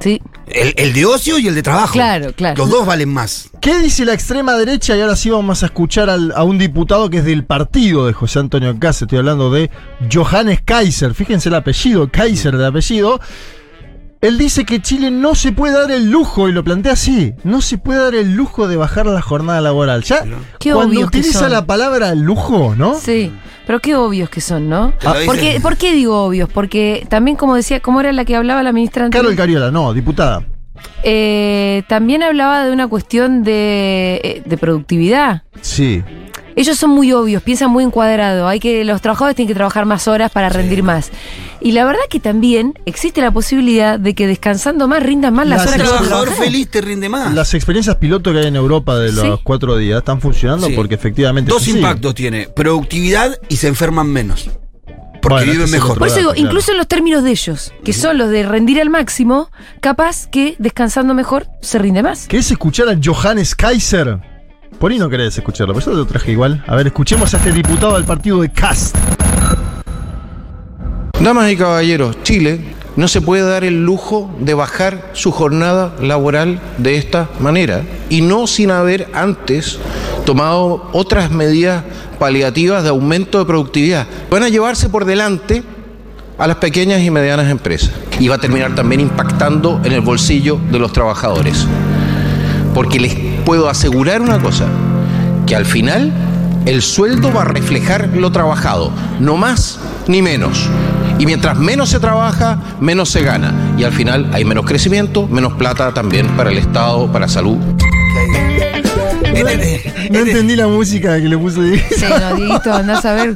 Sí. 0.00 0.20
El, 0.46 0.74
el 0.76 0.92
de 0.92 1.06
ocio 1.06 1.38
y 1.38 1.48
el 1.48 1.54
de 1.54 1.62
trabajo. 1.62 1.94
Claro, 1.94 2.32
claro. 2.34 2.56
Los 2.58 2.68
dos 2.70 2.86
valen 2.86 3.08
más. 3.08 3.48
¿Qué 3.60 3.78
dice 3.78 4.04
la 4.04 4.12
extrema 4.12 4.52
derecha? 4.54 4.96
Y 4.96 5.00
ahora 5.00 5.16
sí 5.16 5.30
vamos 5.30 5.62
a 5.62 5.66
escuchar 5.66 6.10
al- 6.10 6.32
a 6.36 6.44
un 6.44 6.58
diputado 6.58 7.08
que 7.08 7.18
es 7.18 7.24
del 7.24 7.44
partido 7.44 8.06
de 8.06 8.12
José 8.12 8.40
Antonio 8.40 8.78
Caz. 8.78 9.02
Estoy 9.02 9.18
hablando 9.18 9.50
de 9.50 9.70
Johannes 10.12 10.60
Kaiser. 10.64 11.14
Fíjense 11.14 11.48
el 11.48 11.54
apellido, 11.54 12.10
Kaiser 12.10 12.56
de 12.58 12.66
apellido. 12.66 13.20
Él 14.20 14.38
dice 14.38 14.64
que 14.64 14.80
Chile 14.82 15.10
no 15.10 15.34
se 15.34 15.52
puede 15.52 15.74
dar 15.74 15.90
el 15.90 16.10
lujo, 16.10 16.48
y 16.48 16.52
lo 16.52 16.64
plantea 16.64 16.92
así, 16.92 17.34
no 17.44 17.60
se 17.60 17.76
puede 17.78 18.00
dar 18.00 18.14
el 18.14 18.34
lujo 18.34 18.66
de 18.66 18.76
bajar 18.76 19.06
la 19.06 19.20
jornada 19.22 19.60
laboral. 19.60 20.02
Ya, 20.04 20.24
Qué 20.58 20.72
cuando 20.72 21.00
utiliza 21.00 21.40
son. 21.40 21.52
la 21.52 21.66
palabra 21.66 22.14
lujo, 22.14 22.74
¿no? 22.76 22.98
Sí, 22.98 23.30
pero 23.66 23.80
qué 23.80 23.96
obvios 23.96 24.30
que 24.30 24.40
son, 24.40 24.68
¿no? 24.68 24.92
Lo 25.02 25.12
dicen. 25.12 25.26
¿Por 25.26 25.38
qué, 25.38 25.60
por 25.60 25.76
qué 25.76 25.92
digo 25.92 26.22
obvios? 26.24 26.48
Porque 26.48 27.06
también, 27.08 27.36
como 27.36 27.56
decía, 27.56 27.80
¿cómo 27.80 28.00
era 28.00 28.12
la 28.12 28.24
que 28.24 28.36
hablaba 28.36 28.62
la 28.62 28.72
ministra 28.72 29.04
anterior? 29.04 29.24
Carol 29.24 29.36
Cariola, 29.36 29.70
no, 29.70 29.92
diputada. 29.92 30.44
Eh, 31.02 31.82
también 31.88 32.22
hablaba 32.22 32.64
de 32.64 32.72
una 32.72 32.86
cuestión 32.86 33.42
de, 33.42 34.20
eh, 34.22 34.42
de 34.44 34.56
productividad. 34.56 35.42
Sí. 35.60 36.02
Ellos 36.54 36.78
son 36.78 36.90
muy 36.90 37.12
obvios, 37.12 37.42
piensan 37.42 37.70
muy 37.70 37.84
encuadrado. 37.84 38.48
Hay 38.48 38.60
que 38.60 38.84
los 38.84 39.02
trabajadores 39.02 39.36
tienen 39.36 39.48
que 39.48 39.54
trabajar 39.54 39.84
más 39.84 40.08
horas 40.08 40.30
para 40.30 40.48
rendir 40.48 40.82
más. 40.82 41.10
Y 41.60 41.72
la 41.72 41.84
verdad 41.84 42.00
que 42.10 42.20
también 42.20 42.74
existe 42.84 43.20
la 43.20 43.30
posibilidad 43.30 43.98
de 43.98 44.14
que 44.14 44.26
descansando 44.26 44.86
más 44.88 45.02
rindan 45.02 45.34
más 45.34 45.46
las 45.46 45.64
Las 45.64 45.74
horas 45.74 45.80
Un 45.90 45.98
que 45.98 46.06
trabajador 46.08 46.34
feliz 46.34 46.68
te 46.70 46.80
rinde 46.80 47.08
más. 47.08 47.32
Las 47.34 47.54
experiencias 47.54 47.96
piloto 47.96 48.32
que 48.32 48.38
hay 48.40 48.46
en 48.46 48.56
Europa 48.56 48.96
de 48.98 49.12
los 49.12 49.24
Sí. 49.24 49.40
cuatro 49.42 49.76
días 49.76 49.98
están 49.98 50.20
funcionando 50.20 50.66
Sí. 50.68 50.74
porque 50.74 50.94
efectivamente. 50.94 51.50
Dos 51.50 51.66
impactos 51.68 52.14
tiene. 52.14 52.48
Productividad 52.48 53.38
y 53.48 53.56
se 53.56 53.68
enferman 53.68 54.08
menos. 54.08 54.50
Porque 55.22 55.38
Bueno, 55.46 55.52
viven 55.52 55.70
mejor. 55.72 55.98
Por 55.98 56.06
eso 56.06 56.18
digo, 56.18 56.30
Claro. 56.32 56.46
incluso 56.46 56.70
en 56.72 56.78
los 56.78 56.86
términos 56.86 57.24
de 57.24 57.30
ellos, 57.32 57.72
que 57.82 57.92
son 57.92 58.16
los 58.18 58.30
de 58.30 58.44
rendir 58.44 58.80
al 58.80 58.90
máximo, 58.90 59.50
capaz 59.80 60.28
que 60.28 60.54
descansando 60.60 61.14
mejor 61.14 61.48
se 61.62 61.78
rinde 61.78 62.02
más. 62.02 62.28
¿Querés 62.28 62.48
escuchar 62.52 62.88
a 62.88 62.96
Johannes 63.02 63.54
Kaiser? 63.56 64.20
Por 64.78 64.92
ahí 64.92 64.98
no 64.98 65.08
querés 65.08 65.36
escucharlo, 65.36 65.74
pero 65.74 65.86
yo 65.86 65.92
te 65.92 65.96
lo 65.98 66.06
traje 66.06 66.30
igual. 66.32 66.62
A 66.68 66.76
ver, 66.76 66.86
escuchemos 66.88 67.32
a 67.34 67.38
este 67.38 67.50
diputado 67.50 67.94
del 67.94 68.04
partido 68.04 68.40
de 68.40 68.52
Cast. 68.52 68.94
Damas 71.20 71.50
y 71.50 71.56
caballeros, 71.56 72.22
Chile 72.22 72.60
no 72.94 73.08
se 73.08 73.22
puede 73.22 73.42
dar 73.42 73.64
el 73.64 73.84
lujo 73.84 74.30
de 74.38 74.52
bajar 74.52 75.10
su 75.14 75.32
jornada 75.32 75.94
laboral 76.00 76.60
de 76.76 76.96
esta 76.96 77.30
manera 77.40 77.82
y 78.10 78.20
no 78.20 78.46
sin 78.46 78.70
haber 78.70 79.08
antes 79.14 79.78
tomado 80.26 80.88
otras 80.92 81.30
medidas 81.30 81.84
paliativas 82.18 82.82
de 82.82 82.90
aumento 82.90 83.38
de 83.38 83.46
productividad. 83.46 84.06
Van 84.30 84.42
a 84.42 84.50
llevarse 84.50 84.90
por 84.90 85.06
delante 85.06 85.62
a 86.38 86.46
las 86.46 86.56
pequeñas 86.56 87.00
y 87.00 87.10
medianas 87.10 87.50
empresas 87.50 87.92
y 88.20 88.28
va 88.28 88.34
a 88.34 88.40
terminar 88.40 88.74
también 88.74 89.00
impactando 89.00 89.80
en 89.84 89.92
el 89.92 90.02
bolsillo 90.02 90.60
de 90.70 90.78
los 90.78 90.92
trabajadores. 90.92 91.66
Porque 92.74 93.00
les 93.00 93.14
puedo 93.46 93.70
asegurar 93.70 94.20
una 94.20 94.38
cosa, 94.38 94.66
que 95.46 95.56
al 95.56 95.64
final 95.64 96.12
el 96.66 96.82
sueldo 96.82 97.32
va 97.32 97.42
a 97.42 97.46
reflejar 97.46 98.10
lo 98.14 98.32
trabajado, 98.32 98.92
no 99.18 99.36
más 99.36 99.78
ni 100.08 100.20
menos. 100.20 100.68
Y 101.18 101.26
mientras 101.26 101.56
menos 101.56 101.88
se 101.90 101.98
trabaja, 102.00 102.58
menos 102.80 103.10
se 103.10 103.22
gana. 103.22 103.52
Y 103.78 103.84
al 103.84 103.92
final 103.92 104.28
hay 104.32 104.44
menos 104.44 104.64
crecimiento, 104.66 105.26
menos 105.28 105.54
plata 105.54 105.92
también 105.94 106.26
para 106.36 106.50
el 106.50 106.58
Estado, 106.58 107.10
para 107.10 107.26
salud. 107.28 107.56
No 110.10 110.18
entendí 110.20 110.56
la 110.56 110.66
música 110.68 111.16
que 111.20 111.28
le 111.28 111.36
puse 111.36 111.60
ahí. 111.60 111.84
Sí, 111.96 112.04
no, 112.64 112.74
andás 112.74 113.04
a 113.04 113.12
ver. 113.14 113.34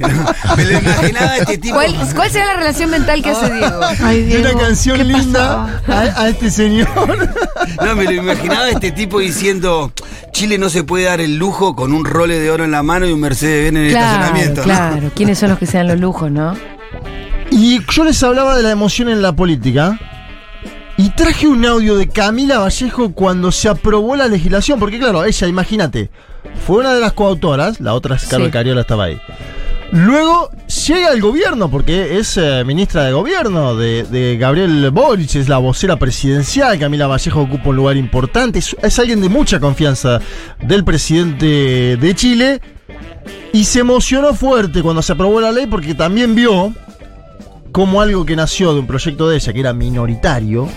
Me 0.56 0.64
lo 0.64 0.78
imaginaba 0.78 1.36
este 1.36 1.58
tipo. 1.58 1.74
¿Cuál, 1.74 1.94
cuál 2.14 2.30
será 2.30 2.46
la 2.46 2.54
relación 2.54 2.90
mental 2.90 3.22
que 3.22 3.30
hace 3.30 3.52
Diego? 3.52 3.80
Ay, 4.02 4.22
Diego, 4.22 4.50
una 4.50 4.60
canción 4.60 4.96
¿qué 4.98 5.04
linda 5.04 5.80
a, 5.86 6.00
a 6.22 6.28
este 6.28 6.50
señor. 6.50 6.88
No, 7.84 7.94
me 7.94 8.04
lo 8.04 8.12
imaginaba 8.12 8.68
este 8.70 8.90
tipo 8.92 9.20
diciendo: 9.20 9.92
Chile 10.32 10.56
no 10.58 10.70
se 10.70 10.82
puede 10.82 11.04
dar 11.04 11.20
el 11.20 11.36
lujo 11.36 11.76
con 11.76 11.92
un 11.92 12.04
role 12.04 12.38
de 12.38 12.50
oro 12.50 12.64
en 12.64 12.70
la 12.70 12.82
mano 12.82 13.06
y 13.06 13.12
un 13.12 13.20
Mercedes 13.20 13.64
Benz 13.72 13.76
en 13.78 13.84
el 13.86 13.90
Claro, 13.92 14.06
estacionamiento. 14.06 14.60
¿no? 14.62 14.64
claro. 14.64 15.10
¿Quiénes 15.14 15.38
son 15.38 15.50
los 15.50 15.58
que 15.58 15.66
se 15.66 15.76
dan 15.78 15.88
los 15.88 16.00
lujos, 16.00 16.30
no? 16.30 16.54
Y 17.50 17.80
yo 17.90 18.04
les 18.04 18.22
hablaba 18.22 18.56
de 18.56 18.62
la 18.62 18.70
emoción 18.70 19.08
en 19.08 19.22
la 19.22 19.32
política. 19.32 19.98
Y 20.96 21.10
traje 21.10 21.48
un 21.48 21.64
audio 21.64 21.96
de 21.96 22.08
Camila 22.08 22.58
Vallejo 22.58 23.12
cuando 23.12 23.50
se 23.52 23.68
aprobó 23.68 24.16
la 24.16 24.28
legislación. 24.28 24.78
Porque, 24.78 24.98
claro, 24.98 25.24
ella, 25.24 25.46
imagínate, 25.46 26.10
fue 26.66 26.78
una 26.78 26.94
de 26.94 27.00
las 27.00 27.14
coautoras, 27.14 27.80
la 27.80 27.94
otra 27.94 28.16
es 28.16 28.26
Carol 28.26 28.46
Sí. 28.46 28.52
Cariola 28.52 28.82
estaba 28.82 29.04
ahí. 29.04 29.20
Luego 29.92 30.50
llega 30.86 31.08
al 31.08 31.20
gobierno, 31.20 31.68
porque 31.68 32.18
es 32.18 32.36
eh, 32.36 32.62
ministra 32.64 33.04
de 33.04 33.12
gobierno 33.12 33.74
de, 33.74 34.04
de 34.04 34.36
Gabriel 34.36 34.88
Boric, 34.90 35.34
es 35.34 35.48
la 35.48 35.58
vocera 35.58 35.96
presidencial. 35.96 36.78
Camila 36.78 37.08
Vallejo 37.08 37.40
ocupa 37.40 37.70
un 37.70 37.76
lugar 37.76 37.96
importante, 37.96 38.60
es, 38.60 38.76
es 38.80 38.98
alguien 39.00 39.20
de 39.20 39.28
mucha 39.28 39.58
confianza 39.58 40.20
del 40.62 40.84
presidente 40.84 41.96
de 41.96 42.14
Chile. 42.14 42.60
Y 43.52 43.64
se 43.64 43.80
emocionó 43.80 44.32
fuerte 44.34 44.80
cuando 44.80 45.02
se 45.02 45.12
aprobó 45.12 45.40
la 45.40 45.50
ley, 45.50 45.66
porque 45.66 45.94
también 45.94 46.36
vio 46.36 46.72
como 47.72 48.00
algo 48.00 48.24
que 48.24 48.36
nació 48.36 48.72
de 48.74 48.80
un 48.80 48.86
proyecto 48.86 49.28
de 49.28 49.36
ella, 49.36 49.52
que 49.52 49.60
era 49.60 49.72
minoritario, 49.72 50.68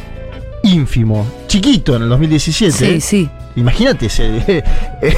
ínfimo, 0.63 1.25
chiquito 1.47 1.95
en 1.95 2.03
el 2.03 2.09
2017. 2.09 2.71
Sí, 2.77 3.01
sí. 3.01 3.29
Imagínate 3.55 4.07
ese- 4.07 4.63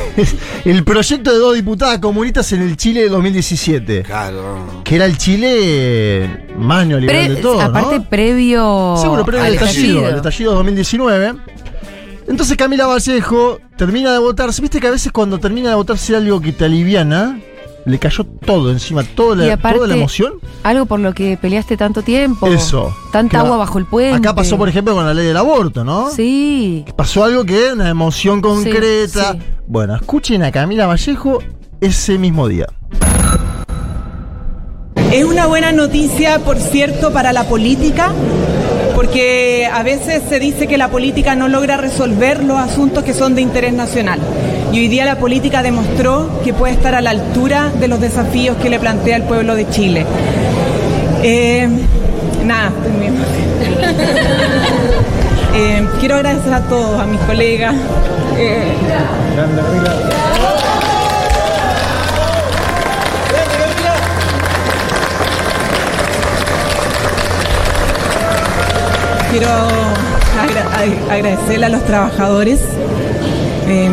el 0.66 0.84
proyecto 0.84 1.32
de 1.32 1.38
dos 1.40 1.56
diputadas 1.56 2.00
comunistas 2.00 2.52
en 2.52 2.62
el 2.64 2.76
Chile 2.76 3.04
de 3.04 3.10
2017. 3.10 4.04
Claro. 4.04 4.82
Que 4.84 4.96
era 4.96 5.06
el 5.06 5.18
Chile 5.18 6.46
más 6.58 6.86
neoliberal 6.86 7.26
Pre- 7.28 7.36
de 7.36 7.42
todo, 7.42 7.62
aparte, 7.62 8.00
¿no? 8.00 8.10
previo. 8.10 8.96
Seguro, 9.00 9.24
pero 9.26 9.40
al 9.40 9.48
el 9.48 9.54
estallido, 9.54 10.08
el 10.10 10.16
estallido 10.18 10.52
de 10.52 10.58
2019. 10.58 11.34
Entonces 12.28 12.58
Camila 12.58 12.88
Vallejo 12.88 13.60
termina 13.78 14.12
de 14.12 14.20
votar. 14.20 14.50
¿Viste 14.60 14.80
que 14.80 14.88
a 14.88 14.92
veces 14.92 15.12
cuando 15.12 15.38
termina 15.38 15.70
de 15.70 15.76
votar 15.76 15.98
si 15.98 16.14
algo 16.16 16.42
que 16.42 16.52
te 16.52 16.66
aliviana? 16.66 17.40
Le 17.86 18.00
cayó 18.00 18.24
todo 18.24 18.72
encima, 18.72 19.04
toda 19.04 19.44
Y 19.44 19.48
la, 19.48 19.54
aparte, 19.54 19.78
toda 19.78 19.88
la 19.90 19.96
emoción. 19.96 20.34
Algo 20.64 20.88
por 20.88 21.00
lo 21.00 21.14
que 21.14 21.38
peleaste 21.38 21.78
tanto 21.78 22.02
tiempo. 22.02 22.48
Eso. 22.48 22.96
Tanta 23.12 23.40
agua 23.42 23.58
bajo 23.58 23.78
el 23.78 23.86
puente. 23.86 24.18
Acá 24.18 24.34
pasó, 24.34 24.58
por 24.58 24.68
ejemplo, 24.68 24.96
con 24.96 25.06
la 25.06 25.14
ley 25.14 25.28
del 25.28 25.38
aborto, 25.38 25.84
¿no? 25.84 26.10
Sí. 26.10 26.84
Pasó 26.96 27.24
algo 27.24 27.46
que 27.46 27.74
una 27.74 27.88
emoción 27.90 28.42
concreta. 28.42 29.34
sí. 29.34 29.40
Bueno, 29.68 29.96
escuchen 29.96 30.44
a 30.44 30.52
Camila 30.52 30.88
Vallejo 30.88 31.40
ese 31.80 32.18
mismo 32.18 32.48
día. 32.48 32.68
Es 35.12 35.24
una 35.24 35.46
buena 35.46 35.72
noticia, 35.72 36.40
por 36.40 36.58
cierto, 36.58 37.14
para 37.14 37.32
la 37.32 37.44
política, 37.46 38.12
porque 39.06 39.70
a 39.72 39.84
veces 39.84 40.24
se 40.28 40.40
dice 40.40 40.66
que 40.66 40.80
la 40.80 40.88
política 40.88 41.36
no 41.36 41.48
logra 41.48 41.78
resolver 41.78 42.44
los 42.44 42.58
asuntos 42.58 43.04
que 43.04 43.14
son 43.14 43.36
de 43.36 43.42
interés 43.42 43.72
nacional. 43.72 44.20
Y 44.74 44.80
hoy 44.80 44.88
día 44.88 45.06
la 45.06 45.20
política 45.20 45.62
demostró 45.62 46.42
que 46.44 46.56
puede 46.56 46.74
estar 46.74 46.96
a 46.96 47.02
la 47.02 47.12
altura 47.12 47.72
de 47.80 47.88
los 47.88 48.02
desafíos 48.02 48.58
que 48.58 48.68
le 48.72 48.80
plantea 48.80 49.18
el 49.18 49.24
pueblo 49.24 49.54
de 49.54 49.70
Chile. 49.70 50.08
Eh, 51.22 51.70
nada. 52.46 52.72
Eh, 55.58 55.88
quiero 56.02 56.16
agradecer 56.16 56.54
a 56.54 56.60
todos, 56.64 57.00
a 57.00 57.06
mis 57.06 57.22
colegas. 57.22 57.74
eh, 58.38 58.74
Quiero 69.38 69.52
agra- 69.52 70.70
ag- 70.80 71.12
agradecerle 71.12 71.66
a 71.66 71.70
los 71.70 71.84
trabajadores. 71.86 72.62
eh, 73.68 73.92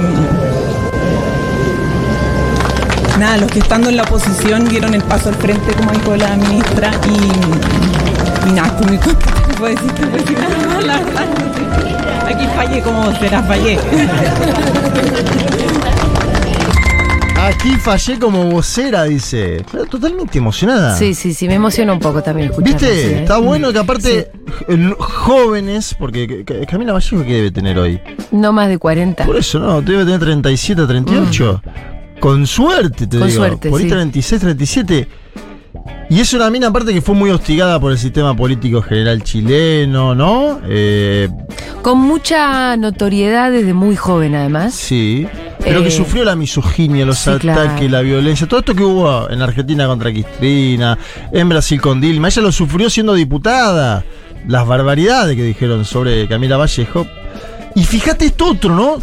nada, 3.18 3.38
los 3.38 3.50
que 3.50 3.58
estando 3.58 3.88
en 3.88 3.96
la 3.96 4.04
oposición 4.04 4.68
dieron 4.68 4.94
el 4.94 5.02
paso 5.02 5.30
al 5.30 5.34
frente, 5.34 5.72
como 5.74 5.90
dijo 5.90 6.14
la 6.14 6.36
ministra, 6.36 6.92
y, 7.08 8.50
nada, 8.52 8.68
estoy 8.68 8.86
muy 8.86 8.98
contenta. 8.98 9.34
Puedo 9.58 9.74
decir, 9.74 9.92
no 10.00 10.10
puedo 10.10 10.22
decir 10.22 10.38
nada 10.38 10.80
la. 10.80 10.94
Aquí 12.28 12.46
fallé 12.54 12.80
como 12.80 13.10
será, 13.18 13.42
fallé. 13.42 13.80
Aquí 17.42 17.70
fallé 17.76 18.18
como 18.20 18.44
vocera, 18.44 19.04
dice. 19.04 19.64
Totalmente 19.90 20.38
emocionada. 20.38 20.96
Sí, 20.96 21.12
sí, 21.14 21.34
sí, 21.34 21.48
me 21.48 21.54
emociona 21.54 21.92
un 21.92 21.98
poco 21.98 22.22
también 22.22 22.50
escucharlo. 22.50 22.78
¿Viste? 22.78 23.02
sí, 23.02 23.08
¿eh? 23.14 23.18
Está 23.22 23.38
bueno 23.38 23.72
que 23.72 23.78
aparte 23.80 24.30
jóvenes, 24.98 25.94
porque 25.98 26.44
Ca- 26.44 26.64
Camila 26.66 26.92
Vallejo 26.92 27.22
¿qué 27.24 27.32
debe 27.34 27.50
tener 27.50 27.78
hoy? 27.78 28.00
No 28.30 28.52
más 28.52 28.68
de 28.68 28.78
40. 28.78 29.24
Por 29.26 29.36
eso, 29.36 29.58
¿no? 29.58 29.82
Debe 29.82 30.04
tener 30.04 30.20
37, 30.20 30.86
38. 30.86 31.62
Con 32.20 32.46
suerte, 32.46 33.08
te 33.08 33.16
Mm. 33.16 33.20
Con 33.20 33.28
digo. 33.28 33.40
suerte, 33.44 33.70
Por 33.70 33.78
ahí 33.80 33.84
sí. 33.86 33.90
36, 33.90 34.40
37. 34.40 35.08
Y 36.10 36.20
es 36.20 36.32
una 36.34 36.48
mina 36.50 36.68
aparte 36.68 36.92
que 36.92 37.00
fue 37.00 37.14
muy 37.16 37.30
hostigada 37.30 37.80
por 37.80 37.90
el 37.90 37.98
sistema 37.98 38.36
político 38.36 38.82
general 38.82 39.22
chileno, 39.24 40.14
¿no? 40.14 40.60
Eh, 40.68 41.28
Con 41.80 41.98
mucha 41.98 42.76
notoriedad 42.76 43.50
desde 43.50 43.74
muy 43.74 43.96
joven, 43.96 44.36
además. 44.36 44.74
sí. 44.74 45.26
Pero 45.64 45.80
Eh, 45.80 45.84
que 45.84 45.90
sufrió 45.90 46.24
la 46.24 46.34
misoginia, 46.36 47.04
los 47.06 47.18
sí, 47.18 47.30
ataques, 47.30 47.52
claro. 47.54 47.88
la 47.88 48.00
violencia, 48.00 48.48
todo 48.48 48.60
esto 48.60 48.74
que 48.74 48.82
hubo 48.82 49.30
en 49.30 49.42
Argentina 49.42 49.86
contra 49.86 50.10
Cristina, 50.10 50.98
en 51.32 51.48
Brasil 51.48 51.80
con 51.80 52.00
Dilma. 52.00 52.28
Ella 52.28 52.42
lo 52.42 52.52
sufrió 52.52 52.90
siendo 52.90 53.14
diputada. 53.14 54.04
Las 54.48 54.66
barbaridades 54.66 55.36
que 55.36 55.44
dijeron 55.44 55.84
sobre 55.84 56.26
Camila 56.26 56.56
Vallejo. 56.56 57.06
Y 57.76 57.84
fíjate 57.84 58.26
esto 58.26 58.46
otro, 58.50 58.74
¿no? 58.74 58.96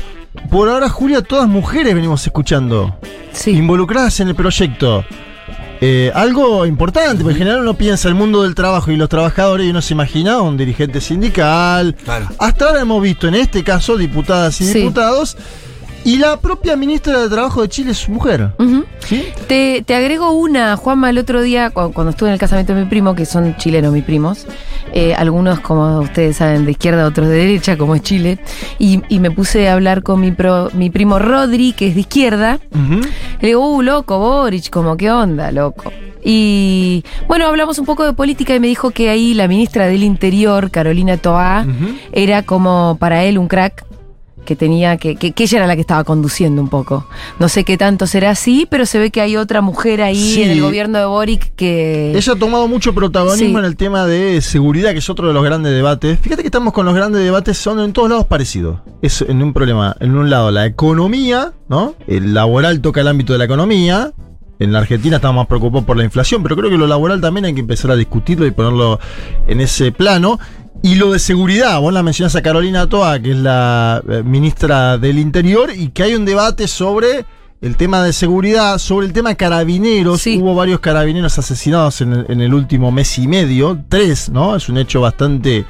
Por 0.49 0.67
ahora, 0.69 0.89
Julia, 0.89 1.21
todas 1.21 1.47
mujeres 1.47 1.95
venimos 1.95 2.25
escuchando. 2.25 2.97
Sí. 3.31 3.51
Involucradas 3.51 4.19
en 4.19 4.27
el 4.27 4.35
proyecto. 4.35 5.05
Eh, 5.81 6.11
algo 6.13 6.65
importante, 6.65 7.23
porque 7.23 7.31
en 7.35 7.37
general 7.37 7.61
uno 7.61 7.73
piensa 7.73 8.09
el 8.09 8.15
mundo 8.15 8.43
del 8.43 8.53
trabajo 8.53 8.91
y 8.91 8.97
los 8.97 9.07
trabajadores 9.07 9.65
y 9.65 9.69
uno 9.69 9.81
se 9.81 9.93
imagina 9.93 10.41
un 10.41 10.57
dirigente 10.57 10.99
sindical. 10.99 11.95
Claro. 12.03 12.27
Hasta 12.37 12.65
ahora 12.65 12.81
hemos 12.81 13.01
visto 13.01 13.29
en 13.29 13.35
este 13.35 13.63
caso 13.63 13.95
diputadas 13.95 14.59
y 14.59 14.65
Sí. 14.65 14.79
diputados. 14.79 15.37
Y 16.05 16.17
la 16.17 16.37
propia 16.37 16.75
ministra 16.75 17.19
de 17.19 17.29
Trabajo 17.29 17.61
de 17.61 17.69
Chile 17.69 17.91
es 17.91 18.07
mujer. 18.09 18.51
Ujú. 18.57 18.85
¿Sí? 18.99 19.25
Te, 19.47 19.83
te 19.85 19.95
agrego 19.95 20.31
una, 20.31 20.75
Juanma, 20.77 21.09
el 21.09 21.17
otro 21.17 21.41
día, 21.41 21.69
cu- 21.71 21.91
cuando 21.93 22.11
estuve 22.11 22.29
en 22.29 22.33
el 22.33 22.39
casamiento 22.39 22.73
de 22.73 22.83
mi 22.83 22.89
primo, 22.89 23.15
que 23.15 23.25
son 23.25 23.55
chilenos 23.57 23.91
mis 23.93 24.03
primos, 24.03 24.45
eh, 24.93 25.13
algunos, 25.13 25.59
como 25.59 25.99
ustedes 25.99 26.37
saben, 26.37 26.65
de 26.65 26.71
izquierda, 26.71 27.05
otros 27.05 27.27
de 27.27 27.35
derecha, 27.35 27.77
como 27.77 27.95
es 27.95 28.01
Chile, 28.01 28.39
y, 28.79 29.01
y 29.09 29.19
me 29.19 29.29
puse 29.29 29.67
a 29.69 29.73
hablar 29.73 30.01
con 30.01 30.19
mi, 30.21 30.31
pro- 30.31 30.69
mi 30.73 30.89
primo 30.89 31.19
Rodri, 31.19 31.73
que 31.73 31.87
es 31.89 31.95
de 31.95 32.01
izquierda, 32.01 32.59
le 33.41 33.47
digo, 33.49 33.67
uh, 33.75 33.81
loco, 33.81 34.17
Boric, 34.19 34.69
como, 34.69 34.95
¿qué 34.97 35.11
onda, 35.11 35.51
loco? 35.51 35.91
Y 36.23 37.03
bueno, 37.27 37.45
hablamos 37.47 37.77
un 37.79 37.85
poco 37.85 38.03
de 38.03 38.13
política 38.13 38.53
y 38.55 38.59
me 38.59 38.67
dijo 38.67 38.91
que 38.91 39.09
ahí 39.09 39.33
la 39.33 39.47
ministra 39.47 39.85
del 39.87 40.03
Interior, 40.03 40.69
Carolina 40.71 41.17
Toá, 41.17 41.65
era 42.11 42.43
como 42.43 42.97
para 42.99 43.23
él 43.25 43.37
un 43.37 43.47
crack 43.47 43.85
que 44.49 44.55
tenía 44.55 44.97
que, 44.97 45.15
que, 45.15 45.31
que 45.31 45.43
ella 45.43 45.59
era 45.59 45.67
la 45.67 45.75
que 45.75 45.81
estaba 45.81 46.03
conduciendo 46.03 46.59
un 46.59 46.69
poco. 46.69 47.05
No 47.37 47.47
sé 47.49 47.63
qué 47.63 47.77
tanto 47.77 48.07
será 48.07 48.31
así, 48.31 48.67
pero 48.67 48.87
se 48.87 48.97
ve 48.97 49.11
que 49.11 49.21
hay 49.21 49.37
otra 49.37 49.61
mujer 49.61 50.01
ahí 50.01 50.15
Sí. 50.33 50.41
en 50.41 50.49
el 50.49 50.61
gobierno 50.61 50.97
de 50.97 51.05
Boric 51.05 51.53
que 51.55 52.17
Ella 52.17 52.33
ha 52.33 52.35
tomado 52.35 52.67
mucho 52.67 52.95
protagonismo 52.95 53.59
Sí. 53.59 53.59
en 53.59 53.65
el 53.65 53.75
tema 53.77 54.07
de 54.07 54.41
seguridad, 54.41 54.91
que 54.93 54.97
es 54.97 55.09
otro 55.11 55.27
de 55.27 55.35
los 55.35 55.43
grandes 55.43 55.71
debates. 55.71 56.17
Fíjate 56.19 56.41
que 56.41 56.47
estamos 56.47 56.73
con 56.73 56.87
los 56.87 56.95
grandes 56.95 57.21
debates, 57.23 57.59
son 57.59 57.79
en 57.79 57.93
todos 57.93 58.09
lados 58.09 58.25
parecidos. 58.25 58.79
Es 59.03 59.21
en 59.21 59.43
un 59.43 59.53
problema. 59.53 59.95
En 59.99 60.15
un 60.17 60.31
lado, 60.31 60.49
la 60.49 60.65
economía, 60.65 61.53
¿no? 61.67 61.93
El 62.07 62.33
laboral 62.33 62.81
toca 62.81 63.01
el 63.01 63.07
ámbito 63.07 63.33
de 63.33 63.39
la 63.39 63.45
economía. 63.45 64.13
En 64.57 64.73
la 64.73 64.79
Argentina 64.79 65.17
estamos 65.17 65.37
más 65.37 65.47
preocupados 65.47 65.85
por 65.85 65.95
la 65.95 66.03
inflación, 66.03 66.41
pero 66.43 66.55
creo 66.57 66.69
que 66.71 66.77
lo 66.77 66.87
laboral 66.87 67.21
también 67.21 67.45
hay 67.45 67.53
que 67.53 67.61
empezar 67.61 67.91
a 67.91 67.95
discutirlo 67.95 68.45
y 68.47 68.51
ponerlo 68.51 68.99
en 69.47 69.61
ese 69.61 69.91
plano. 69.91 70.39
Y 70.81 70.95
lo 70.95 71.11
de 71.11 71.19
seguridad, 71.19 71.79
vos 71.81 71.93
la 71.93 72.03
mencionás 72.03 72.35
a 72.35 72.41
Carolina 72.41 72.87
Toa, 72.87 73.19
que 73.19 73.31
es 73.31 73.37
la 73.37 74.01
eh, 74.07 74.23
ministra 74.23 74.97
del 74.97 75.19
Interior, 75.19 75.71
y 75.75 75.89
que 75.89 76.03
hay 76.03 76.15
un 76.15 76.23
debate 76.23 76.67
sobre 76.69 77.25
el 77.61 77.75
tema 77.75 78.01
de 78.01 78.13
seguridad, 78.13 78.77
sobre 78.77 79.07
el 79.07 79.11
tema 79.13 79.35
carabineros. 79.35 80.21
Sí. 80.21 80.39
Hubo 80.41 80.55
varios 80.55 80.79
carabineros 80.79 81.37
asesinados 81.37 81.99
en 81.99 82.13
el, 82.13 82.25
en 82.29 82.39
el 82.39 82.53
último 82.53 82.91
mes 82.91 83.19
y 83.19 83.27
medio, 83.27 83.77
tres, 83.89 84.29
¿no? 84.29 84.55
Es 84.55 84.69
un 84.69 84.77
hecho 84.77 85.01
bastante 85.01 85.65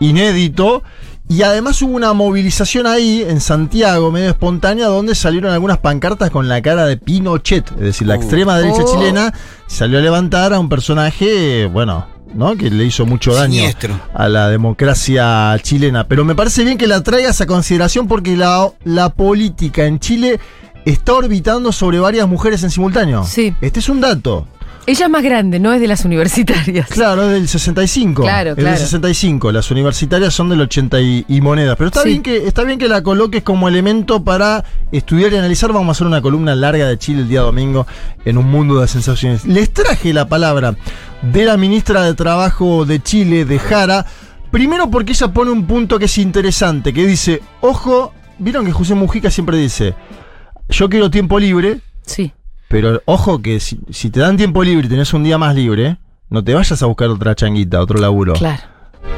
inédito. 0.00 0.82
Y 1.28 1.42
además 1.42 1.82
hubo 1.82 1.94
una 1.94 2.14
movilización 2.14 2.86
ahí 2.86 3.22
en 3.28 3.40
Santiago, 3.40 4.10
medio 4.10 4.30
espontánea, 4.30 4.86
donde 4.86 5.14
salieron 5.14 5.52
algunas 5.52 5.78
pancartas 5.78 6.30
con 6.30 6.48
la 6.48 6.62
cara 6.62 6.86
de 6.86 6.96
Pinochet, 6.96 7.70
es 7.72 7.80
decir, 7.80 8.06
la 8.06 8.14
Uh. 8.14 8.22
extrema 8.22 8.56
derecha 8.58 8.82
Oh. 8.84 8.92
chilena 8.94 9.34
salió 9.66 9.98
a 9.98 10.02
levantar 10.02 10.54
a 10.54 10.60
un 10.60 10.68
personaje, 10.68 11.66
bueno, 11.66 12.06
¿no? 12.34 12.56
Que 12.56 12.70
le 12.70 12.84
hizo 12.84 13.06
mucho 13.06 13.34
daño 13.34 13.54
Siniestro. 13.54 14.00
a 14.14 14.28
la 14.28 14.48
democracia 14.48 15.56
chilena. 15.62 16.06
Pero 16.08 16.24
me 16.24 16.34
parece 16.34 16.64
bien 16.64 16.78
que 16.78 16.86
la 16.86 17.02
traigas 17.02 17.40
a 17.40 17.46
consideración 17.46 18.08
porque 18.08 18.36
la, 18.36 18.68
la 18.84 19.10
política 19.10 19.86
en 19.86 19.98
Chile 19.98 20.38
está 20.84 21.14
orbitando 21.14 21.72
sobre 21.72 21.98
varias 21.98 22.28
mujeres 22.28 22.62
en 22.62 22.70
simultáneo. 22.70 23.24
Sí. 23.24 23.54
Este 23.60 23.80
es 23.80 23.88
un 23.88 24.00
dato. 24.00 24.46
Ella 24.88 25.06
es 25.06 25.10
más 25.10 25.22
grande, 25.24 25.58
no 25.58 25.72
es 25.72 25.80
de 25.80 25.88
las 25.88 26.04
universitarias. 26.04 26.88
Claro, 26.88 27.24
es 27.24 27.32
del 27.32 27.48
65. 27.48 28.22
Claro, 28.22 28.50
es 28.50 28.56
claro. 28.56 28.70
del 28.70 28.78
65. 28.78 29.50
Las 29.50 29.68
universitarias 29.72 30.32
son 30.32 30.48
del 30.48 30.60
80 30.60 31.00
y, 31.00 31.24
y 31.26 31.40
monedas. 31.40 31.76
Pero 31.76 31.88
está, 31.88 32.02
Sí. 32.02 32.10
bien 32.10 32.22
que, 32.22 32.46
está 32.46 32.62
bien 32.62 32.78
que 32.78 32.86
la 32.86 33.02
coloques 33.02 33.42
como 33.42 33.66
elemento 33.68 34.22
para 34.22 34.64
estudiar 34.92 35.32
y 35.32 35.36
analizar. 35.36 35.72
Vamos 35.72 35.88
a 35.88 35.92
hacer 35.92 36.06
una 36.06 36.22
columna 36.22 36.54
larga 36.54 36.86
de 36.86 36.98
Chile 36.98 37.22
el 37.22 37.28
día 37.28 37.40
domingo 37.40 37.84
en 38.24 38.38
un 38.38 38.48
mundo 38.48 38.80
de 38.80 38.86
sensaciones. 38.86 39.44
Les 39.44 39.72
traje 39.72 40.12
la 40.12 40.28
palabra 40.28 40.76
de 41.22 41.44
la 41.44 41.56
ministra 41.56 42.02
de 42.02 42.14
Trabajo 42.14 42.84
de 42.84 43.02
Chile, 43.02 43.44
de 43.44 43.58
Jara. 43.58 44.06
Primero 44.52 44.88
porque 44.88 45.12
ella 45.12 45.28
pone 45.32 45.50
un 45.50 45.66
punto 45.66 45.98
que 45.98 46.04
es 46.04 46.16
interesante, 46.18 46.92
que 46.92 47.04
dice, 47.04 47.42
ojo, 47.60 48.14
vieron 48.38 48.64
que 48.64 48.70
José 48.72 48.94
Mujica 48.94 49.30
siempre 49.32 49.56
dice, 49.58 49.94
yo 50.68 50.88
quiero 50.88 51.10
tiempo 51.10 51.40
libre, 51.40 51.80
Sí. 52.06 52.32
Pero 52.68 53.00
ojo 53.04 53.40
que 53.42 53.60
si, 53.60 53.78
si 53.90 54.10
te 54.10 54.20
dan 54.20 54.36
tiempo 54.36 54.62
libre 54.64 54.86
y 54.86 54.90
tenés 54.90 55.12
un 55.14 55.22
día 55.24 55.38
más 55.38 55.54
libre, 55.54 55.98
no 56.30 56.42
te 56.42 56.54
vayas 56.54 56.82
a 56.82 56.86
buscar 56.86 57.08
otra 57.08 57.34
changuita, 57.34 57.80
otro 57.80 57.98
laburo. 57.98 58.32
Claro. 58.34 58.62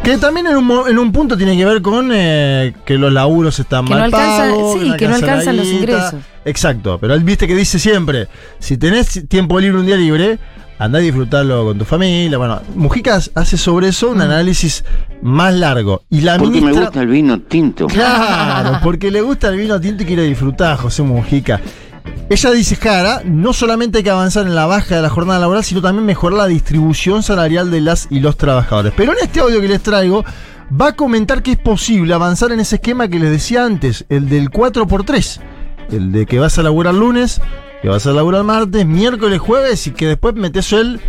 Que 0.03 0.19
también 0.19 0.47
en 0.47 0.57
un, 0.57 0.65
mo- 0.65 0.87
en 0.87 0.99
un 0.99 1.13
punto 1.13 1.37
tiene 1.37 1.57
que 1.57 1.65
ver 1.65 1.81
con 1.83 2.11
eh, 2.13 2.75
que 2.85 2.99
los 2.99 3.13
laburos 3.13 3.59
están 3.59 3.85
Que 3.87 3.95
no 3.95 4.01
mal 4.01 4.05
alcanza- 4.13 4.39
pagos, 4.51 4.81
sí, 4.81 4.93
que 4.99 5.09
no 5.09 5.15
alcanzan 5.15 5.57
los 5.57 5.67
ingresos. 5.67 6.15
Exacto, 6.45 6.99
pero 7.01 7.15
él 7.15 7.25
viste 7.25 7.47
que 7.47 7.55
dice 7.57 7.79
siempre, 7.79 8.29
si 8.59 8.77
tenés 8.77 9.27
tiempo 9.29 9.59
libre 9.61 9.81
un 9.81 9.87
día 9.87 9.97
libre, 9.97 10.39
andá 10.79 10.99
a 10.99 11.03
disfrutarlo 11.03 11.65
con 11.65 11.79
tu 11.79 11.85
familia. 11.85 12.37
Bueno, 12.39 12.61
Mujica 12.75 13.17
hace 13.35 13.57
sobre 13.57 13.89
eso 13.89 14.09
Mm. 14.11 14.13
un 14.17 14.21
análisis 14.23 14.85
más 15.23 15.55
largo. 15.55 16.03
Y 16.11 16.21
la 16.21 16.37
Porque 16.39 16.57
me 16.57 16.61
ministra... 16.61 16.85
gusta 16.85 17.01
el 17.03 17.09
vino 17.09 17.41
tinto. 17.41 17.87
Claro, 17.87 18.79
porque 18.83 19.11
le 19.11 19.21
gusta 19.23 19.49
el 19.49 19.57
vino 19.59 19.81
tinto 19.81 20.03
y 20.03 20.07
quiere 20.07 20.23
disfrutar, 20.25 20.77
José 20.77 21.03
Mujica. 21.03 21.61
Ella 22.31 22.51
dice, 22.51 22.77
Jara, 22.77 23.23
no 23.25 23.55
solamente 23.55 23.99
hay 23.99 24.05
que 24.05 24.11
avanzar 24.11 24.47
en 24.47 24.55
la 24.55 24.67
baja 24.67 24.97
de 24.97 25.03
la 25.03 25.09
jornada 25.09 25.41
laboral, 25.41 25.65
sino 25.65 25.81
también 25.81 26.05
mejorar 26.05 26.37
la 26.37 26.47
distribución 26.47 27.23
salarial 27.23 27.71
de 27.71 27.81
las 27.81 28.07
y 28.11 28.21
los 28.21 28.37
trabajadores. 28.37 28.93
Pero 28.95 29.13
en 29.13 29.19
este 29.23 29.41
audio 29.41 29.63
que 29.63 29.69
les 29.69 29.83
traigo, 29.83 30.27
va 30.71 30.89
a 30.89 30.93
comentar 30.93 31.43
que 31.43 31.53
es 31.53 31.59
posible 31.59 32.13
avanzar 32.13 32.53
en 32.53 32.61
ese 32.61 32.77
esquema 32.77 33.09
que 33.09 33.19
les 33.19 33.31
decía 33.31 33.65
antes, 33.65 34.05
el 34.11 34.29
del 34.29 34.51
4x3. 34.51 35.41
El 35.91 36.13
de 36.13 36.27
que 36.27 36.39
vas 36.39 36.59
a 36.59 36.63
laburar 36.63 36.93
lunes, 36.93 37.41
que 37.81 37.89
vas 37.89 38.07
a 38.07 38.13
laburar 38.13 38.45
martes, 38.45 38.85
miércoles, 38.85 39.39
jueves 39.39 39.87
y 39.87 39.93
que 39.93 40.07
después 40.07 40.35
metes 40.35 40.71
el 40.75 41.01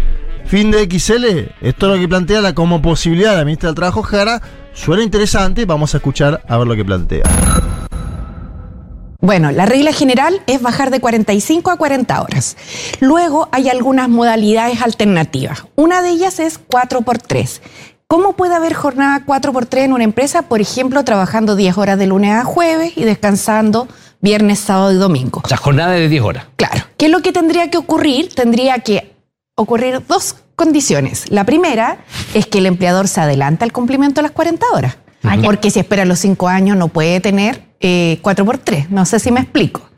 fin 0.46 0.72
de 0.72 0.86
XL. 0.86 1.52
Esto 1.60 1.88
es 1.88 1.96
lo 1.96 2.00
que 2.00 2.08
plantea 2.08 2.40
la, 2.40 2.56
como 2.56 2.82
posibilidad 2.82 3.36
la 3.36 3.44
ministra 3.44 3.68
del 3.68 3.76
Trabajo, 3.76 4.04
Jara. 4.04 4.42
Suena 4.74 5.04
interesante, 5.04 5.66
vamos 5.66 5.94
a 5.94 5.98
escuchar 5.98 6.42
a 6.48 6.58
ver 6.58 6.66
lo 6.68 6.78
que 6.78 6.86
plantea. 6.86 7.24
Bueno, 9.22 9.52
la 9.52 9.66
regla 9.66 9.92
general 9.92 10.42
es 10.48 10.62
bajar 10.62 10.92
de 10.92 11.02
45 11.02 11.72
a 11.72 11.76
40 11.76 12.22
horas. 12.22 12.56
Luego 13.02 13.50
hay 13.52 13.68
algunas 13.68 14.08
modalidades 14.08 14.82
alternativas. 14.82 15.66
Una 15.76 16.02
de 16.02 16.10
ellas 16.10 16.40
es 16.40 16.58
4 16.58 17.02
por 17.02 17.18
3. 17.18 17.62
¿Cómo 18.08 18.34
puede 18.34 18.56
haber 18.56 18.74
jornada 18.74 19.24
4 19.26 19.52
por 19.52 19.66
3 19.66 19.86
en 19.86 19.94
una 19.94 20.06
empresa? 20.06 20.44
Por 20.44 20.62
ejemplo, 20.62 21.04
trabajando 21.04 21.58
10 21.58 21.78
horas 21.78 22.00
de 22.00 22.08
lunes 22.08 22.32
a 22.32 22.46
jueves 22.46 22.94
y 22.96 23.04
descansando 23.04 23.90
viernes, 24.22 24.60
sábado 24.60 24.94
y 24.94 24.96
domingo. 24.96 25.42
O 25.44 25.48
sea, 25.48 25.58
jornada 25.58 25.92
de 25.92 26.08
10 26.08 26.24
horas. 26.24 26.46
Claro. 26.56 26.86
¿Qué 26.98 27.08
es 27.08 27.12
lo 27.12 27.22
que 27.22 27.34
tendría 27.34 27.70
que 27.70 27.78
ocurrir? 27.78 28.34
Tendría 28.34 28.80
que 28.80 29.16
ocurrir 29.56 30.02
dos 30.08 30.38
condiciones. 30.56 31.30
La 31.30 31.44
primera 31.44 32.00
es 32.34 32.48
que 32.48 32.60
el 32.60 32.68
empleador 32.68 33.10
se 33.10 33.20
adelanta 33.20 33.66
al 33.66 33.74
cumplimiento 33.74 34.20
de 34.20 34.24
las 34.24 34.32
40 34.32 34.66
horas. 34.74 34.98
Porque 35.44 35.72
si 35.72 35.80
espera 35.80 36.06
los 36.06 36.20
5 36.20 36.48
años 36.48 36.78
no 36.78 36.88
puede 36.88 37.20
tener 37.20 37.69
eh, 37.79 38.19
4 38.21 38.45
por 38.45 38.57
3. 38.57 38.89
No 38.91 39.05
sé 39.05 39.19
si 39.19 39.31
me 39.31 39.41
explico. 39.41 39.89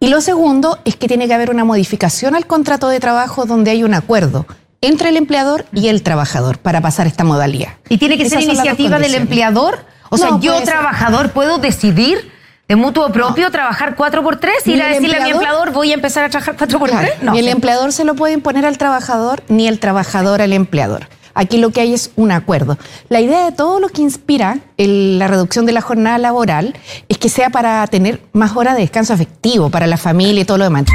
Y 0.00 0.08
lo 0.08 0.20
segundo 0.20 0.78
es 0.84 0.96
que 0.96 1.08
tiene 1.08 1.26
que 1.26 1.34
haber 1.34 1.50
una 1.50 1.64
modificación 1.64 2.34
al 2.34 2.46
contrato 2.46 2.88
de 2.88 3.00
trabajo 3.00 3.44
donde 3.46 3.70
hay 3.70 3.82
un 3.84 3.94
acuerdo 3.94 4.46
entre 4.80 5.08
el 5.08 5.16
empleador 5.16 5.66
y 5.72 5.88
el 5.88 6.02
trabajador 6.02 6.58
para 6.58 6.80
pasar 6.80 7.06
esta 7.06 7.24
modalidad. 7.24 7.70
¿Y 7.88 7.98
tiene 7.98 8.16
que 8.16 8.28
ser 8.28 8.38
Esas 8.38 8.54
iniciativa 8.54 8.98
del 8.98 9.14
empleador? 9.14 9.84
O 10.10 10.16
sea, 10.16 10.30
No, 10.30 10.40
yo, 10.40 10.52
puede 10.52 10.64
ser- 10.66 10.74
trabajador, 10.74 11.30
puedo 11.32 11.58
decidir 11.58 12.30
de 12.68 12.76
mutuo 12.76 13.10
propio 13.10 13.50
trabajar 13.50 13.96
4 13.96 14.22
por 14.22 14.36
3 14.36 14.54
y 14.66 14.72
ir 14.74 14.82
a 14.82 14.88
decirle 14.88 15.16
a 15.16 15.20
mi 15.20 15.30
empleador- 15.30 15.34
empleador, 15.34 15.72
voy 15.72 15.90
a 15.90 15.94
empezar 15.94 16.24
a 16.24 16.28
trabajar 16.28 16.54
4 16.56 16.78
por 16.78 16.90
3 16.90 17.00
Claro, 17.00 17.14
No. 17.22 17.32
Ni 17.32 17.40
el 17.40 17.48
empleador 17.48 17.92
se 17.92 18.04
lo 18.04 18.14
puede 18.14 18.34
imponer 18.34 18.64
al 18.66 18.78
trabajador, 18.78 19.42
ni 19.48 19.66
el 19.66 19.80
trabajador 19.80 20.40
al 20.42 20.52
empleador. 20.52 21.08
Aquí 21.40 21.58
lo 21.58 21.70
que 21.70 21.80
hay 21.80 21.94
es 21.94 22.10
un 22.16 22.32
acuerdo. 22.32 22.76
La 23.08 23.20
idea 23.20 23.44
de 23.44 23.52
todo 23.52 23.78
lo 23.78 23.88
que 23.88 24.02
inspira 24.02 24.58
el- 24.76 25.20
la 25.20 25.28
reducción 25.28 25.66
de 25.66 25.72
la 25.72 25.80
jornada 25.80 26.18
laboral 26.18 26.74
es 27.08 27.16
que 27.16 27.28
sea 27.28 27.50
para 27.50 27.86
tener 27.86 28.20
más 28.32 28.56
horas 28.56 28.74
de 28.74 28.80
descanso 28.80 29.14
efectivo 29.14 29.70
para 29.70 29.86
la 29.86 29.96
familia 29.98 30.42
y 30.42 30.44
todo 30.44 30.58
lo 30.58 30.64
demás. 30.64 30.86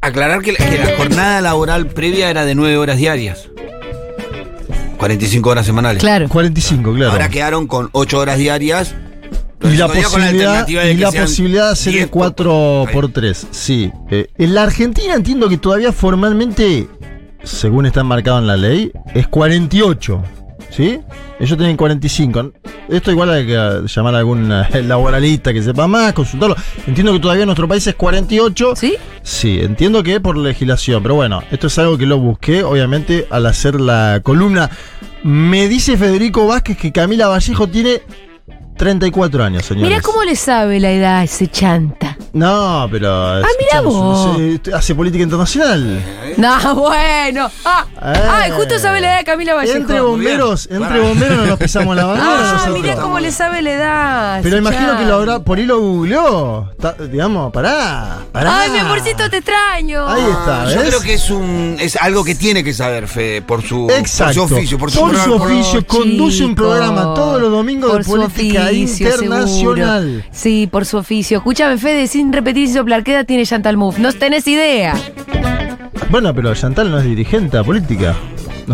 Aclarar 0.00 0.42
que 0.42 0.52
la, 0.52 0.58
que 0.58 0.78
la 0.78 0.96
jornada 0.96 1.40
laboral 1.40 1.86
previa 1.86 2.28
era 2.28 2.44
de 2.44 2.54
9 2.56 2.76
horas 2.76 2.98
diarias. 2.98 3.48
45 4.98 5.50
horas 5.50 5.66
semanales. 5.66 6.00
Claro. 6.02 6.28
45, 6.28 6.94
claro. 6.94 7.12
Ahora 7.12 7.28
quedaron 7.28 7.66
con 7.66 7.88
8 7.92 8.18
horas 8.18 8.38
diarias. 8.38 8.94
Y 9.62 9.76
la, 9.76 9.86
Todavía 9.86 10.08
con 10.08 10.20
la 10.20 10.26
posibilidad, 10.26 10.66
de 10.66 10.92
y 10.92 10.96
la 10.96 11.12
posibilidad 11.12 11.66
de 11.66 11.72
hacer 11.72 11.92
10 11.92 12.04
el 12.04 12.10
4 12.10 12.86
por 12.92 13.12
3 13.12 13.46
sí. 13.50 13.90
Eh, 14.10 14.26
en 14.36 14.54
la 14.54 14.64
Argentina 14.64 15.14
entiendo 15.14 15.48
que 15.48 15.56
todavía 15.56 15.90
formalmente, 15.90 16.86
según 17.44 17.86
está 17.86 18.02
marcado 18.02 18.38
en 18.38 18.46
la 18.46 18.56
ley, 18.56 18.90
es 19.14 19.28
48. 19.28 20.22
¿Sí? 20.70 21.00
Ellos 21.38 21.56
tienen 21.56 21.76
45. 21.76 22.52
Esto 22.88 23.10
igual 23.12 23.30
hay 23.30 23.46
que 23.46 23.82
llamar 23.86 24.14
a 24.14 24.18
algún 24.18 24.50
eh, 24.50 24.82
laboralista 24.84 25.52
que 25.52 25.62
sepa 25.62 25.86
más, 25.86 26.12
consultarlo. 26.12 26.56
Entiendo 26.86 27.12
que 27.12 27.20
todavía 27.20 27.42
en 27.42 27.46
nuestro 27.46 27.68
país 27.68 27.86
es 27.86 27.94
48. 27.94 28.74
¿Sí? 28.74 28.96
Sí, 29.22 29.60
entiendo 29.60 30.02
que 30.02 30.20
por 30.20 30.36
legislación, 30.36 31.02
pero 31.02 31.14
bueno, 31.14 31.42
esto 31.50 31.68
es 31.68 31.78
algo 31.78 31.96
que 31.96 32.06
lo 32.06 32.18
busqué, 32.18 32.64
obviamente, 32.64 33.26
al 33.30 33.46
hacer 33.46 33.80
la 33.80 34.20
columna. 34.22 34.70
Me 35.22 35.68
dice 35.68 35.96
Federico 35.96 36.46
Vázquez 36.46 36.76
que 36.76 36.92
Camila 36.92 37.28
Vallejo 37.28 37.68
tiene 37.68 38.02
34 38.76 39.44
años, 39.44 39.64
señores. 39.64 39.88
Mira 39.88 40.02
cómo 40.02 40.24
le 40.24 40.34
sabe 40.34 40.80
la 40.80 40.90
edad 40.90 41.18
a 41.18 41.24
ese 41.24 41.46
chanta. 41.48 42.16
No, 42.32 42.88
pero. 42.90 43.10
Ah, 43.10 43.42
mira 43.58 43.80
vos. 43.80 44.36
hace 44.74 44.94
política 44.94 45.22
internacional. 45.22 46.02
No, 46.38 46.74
bueno. 46.74 47.50
Ah, 47.64 47.84
Eh. 48.02 48.28
ay, 48.30 48.50
justo 48.50 48.78
sabe 48.78 49.00
la 49.00 49.08
edad 49.08 49.18
de 49.18 49.24
Camila 49.24 49.54
Vallejo. 49.54 49.76
Entre 49.78 50.00
bomberos, 50.00 50.68
entre 50.70 51.00
bomberos 51.00 51.38
no 51.38 51.46
nos 51.46 51.58
pisamos 51.58 51.94
la 51.96 52.04
bandera. 52.06 52.28
Ah, 52.30 52.52
nosotros. 52.54 52.78
mira 52.80 52.96
cómo 52.96 53.18
le 53.20 53.30
sabe 53.32 53.62
la 53.62 53.70
edad. 53.72 54.40
Pero 54.42 54.56
imagino 54.58 54.98
que 54.98 55.04
lo 55.04 55.14
habrá. 55.14 55.38
Por 55.40 55.58
ahí 55.58 55.64
lo 55.66 55.80
googleó. 55.80 56.70
Está- 56.72 56.92
digamos, 57.10 57.52
pará. 57.52 58.18
Pará. 58.32 58.60
Ay, 58.60 58.70
mi 58.70 58.78
amorcito, 58.78 59.28
te 59.30 59.38
extraño. 59.38 60.06
Ahí 60.08 60.22
está, 60.22 60.64
Yo 60.72 60.80
¿ves? 60.80 60.88
creo 60.88 61.00
que 61.00 61.14
es 61.14 61.30
un 61.30 61.76
es 61.80 61.96
algo 61.96 62.24
que 62.24 62.34
tiene 62.34 62.62
que 62.64 62.74
saber 62.74 63.08
Fede 63.08 63.42
por 63.42 63.62
su, 63.62 63.88
Exacto. 63.90 64.40
por 64.40 64.48
su 64.48 64.54
oficio, 64.54 64.78
por 64.78 64.90
su, 64.90 65.00
Por 65.00 65.16
su 65.16 65.32
oficio, 65.34 65.86
conduce 65.86 66.44
un 66.44 66.54
programa 66.54 67.14
todos 67.14 67.40
los 67.40 67.50
domingos 67.50 67.90
Por 67.90 67.98
de 68.02 68.04
política 68.04 68.64
oficio, 68.66 69.06
internacional. 69.08 69.48
seguro. 69.48 70.22
Sí, 70.32 70.68
por 70.70 70.84
su 70.86 70.96
oficio. 70.98 71.38
Escúchame, 71.38 71.78
Fede, 71.78 72.06
sin 72.06 72.32
repetir 72.32 72.64
y 72.64 72.72
soplar, 72.72 73.02
¿qué 73.04 73.12
edad 73.12 73.24
tiene 73.26 73.46
Chantal 73.46 73.76
Mouffe? 73.76 74.00
No 74.00 74.12
tenés 74.12 74.46
idea. 74.48 74.94
Bueno, 76.10 76.34
pero 76.34 76.54
Chantal 76.54 76.90
no 76.90 76.98
es 76.98 77.04
dirigente 77.04 77.62
política. 77.62 78.14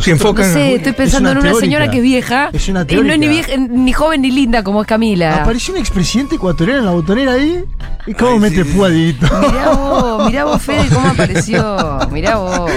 Se 0.00 0.12
enfoca 0.12 0.46
No 0.46 0.52
sé, 0.52 0.74
estoy 0.76 0.92
pensando 0.92 1.30
en 1.30 1.38
una 1.38 1.54
señora 1.54 1.90
que 1.90 1.96
es 1.98 2.02
vieja. 2.02 2.50
Es 2.52 2.68
una 2.68 2.86
y 2.88 2.94
no 2.94 3.12
es 3.12 3.18
ni, 3.18 3.26
teórica. 3.26 3.56
vieja, 3.56 3.56
ni 3.70 3.92
joven 3.92 4.22
ni 4.22 4.30
linda 4.30 4.62
como 4.62 4.82
es 4.82 4.86
Camila. 4.86 5.42
Apareció 5.42 5.74
un 5.74 5.80
expresidente 5.80 6.36
ecuatoriano 6.36 6.80
en 6.80 6.86
la 6.86 6.92
botonera 6.92 7.32
ahí. 7.32 7.64
¿Y 8.06 8.14
cómo 8.14 8.38
mete 8.38 8.64
púa, 8.64 8.88
Dieguito? 8.88 9.26
Mirá 9.26 9.70
vos, 9.70 10.26
mirá 10.26 10.44
vos, 10.44 10.62
Fede, 10.62 10.88
cómo 10.92 11.08
apareció. 11.08 11.98
Mirá 12.12 12.36
vos. 12.36 12.70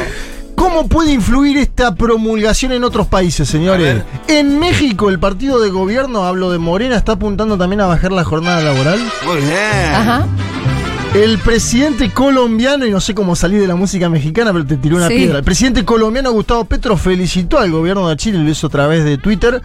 ¿Cómo 0.55 0.87
puede 0.87 1.11
influir 1.11 1.57
esta 1.57 1.93
promulgación 1.95 2.71
en 2.71 2.83
otros 2.83 3.07
países, 3.07 3.47
señores? 3.47 4.03
En 4.27 4.59
México, 4.59 5.09
el 5.09 5.19
partido 5.19 5.59
de 5.59 5.69
gobierno, 5.69 6.25
hablo 6.25 6.51
de 6.51 6.57
Morena, 6.57 6.95
está 6.95 7.13
apuntando 7.13 7.57
también 7.57 7.81
a 7.81 7.85
bajar 7.85 8.11
la 8.11 8.23
jornada 8.23 8.61
laboral. 8.61 8.99
Muy 9.25 9.37
bien. 9.37 9.93
Ajá. 9.93 10.25
El 11.13 11.37
presidente 11.37 12.09
colombiano, 12.09 12.87
y 12.87 12.91
no 12.91 12.99
sé 12.99 13.13
cómo 13.13 13.35
salir 13.35 13.61
de 13.61 13.67
la 13.67 13.75
música 13.75 14.09
mexicana, 14.09 14.51
pero 14.51 14.65
te 14.65 14.77
tiró 14.77 14.95
una 14.97 15.07
Sí. 15.09 15.15
piedra. 15.15 15.37
El 15.37 15.43
presidente 15.43 15.85
colombiano 15.85 16.31
Gustavo 16.31 16.65
Petro 16.65 16.97
felicitó 16.97 17.59
al 17.59 17.69
gobierno 17.71 18.09
de 18.09 18.17
Chile, 18.17 18.39
lo 18.39 18.49
hizo 18.49 18.65
a 18.65 18.69
través 18.71 19.03
de 19.05 19.19
Twitter. 19.19 19.61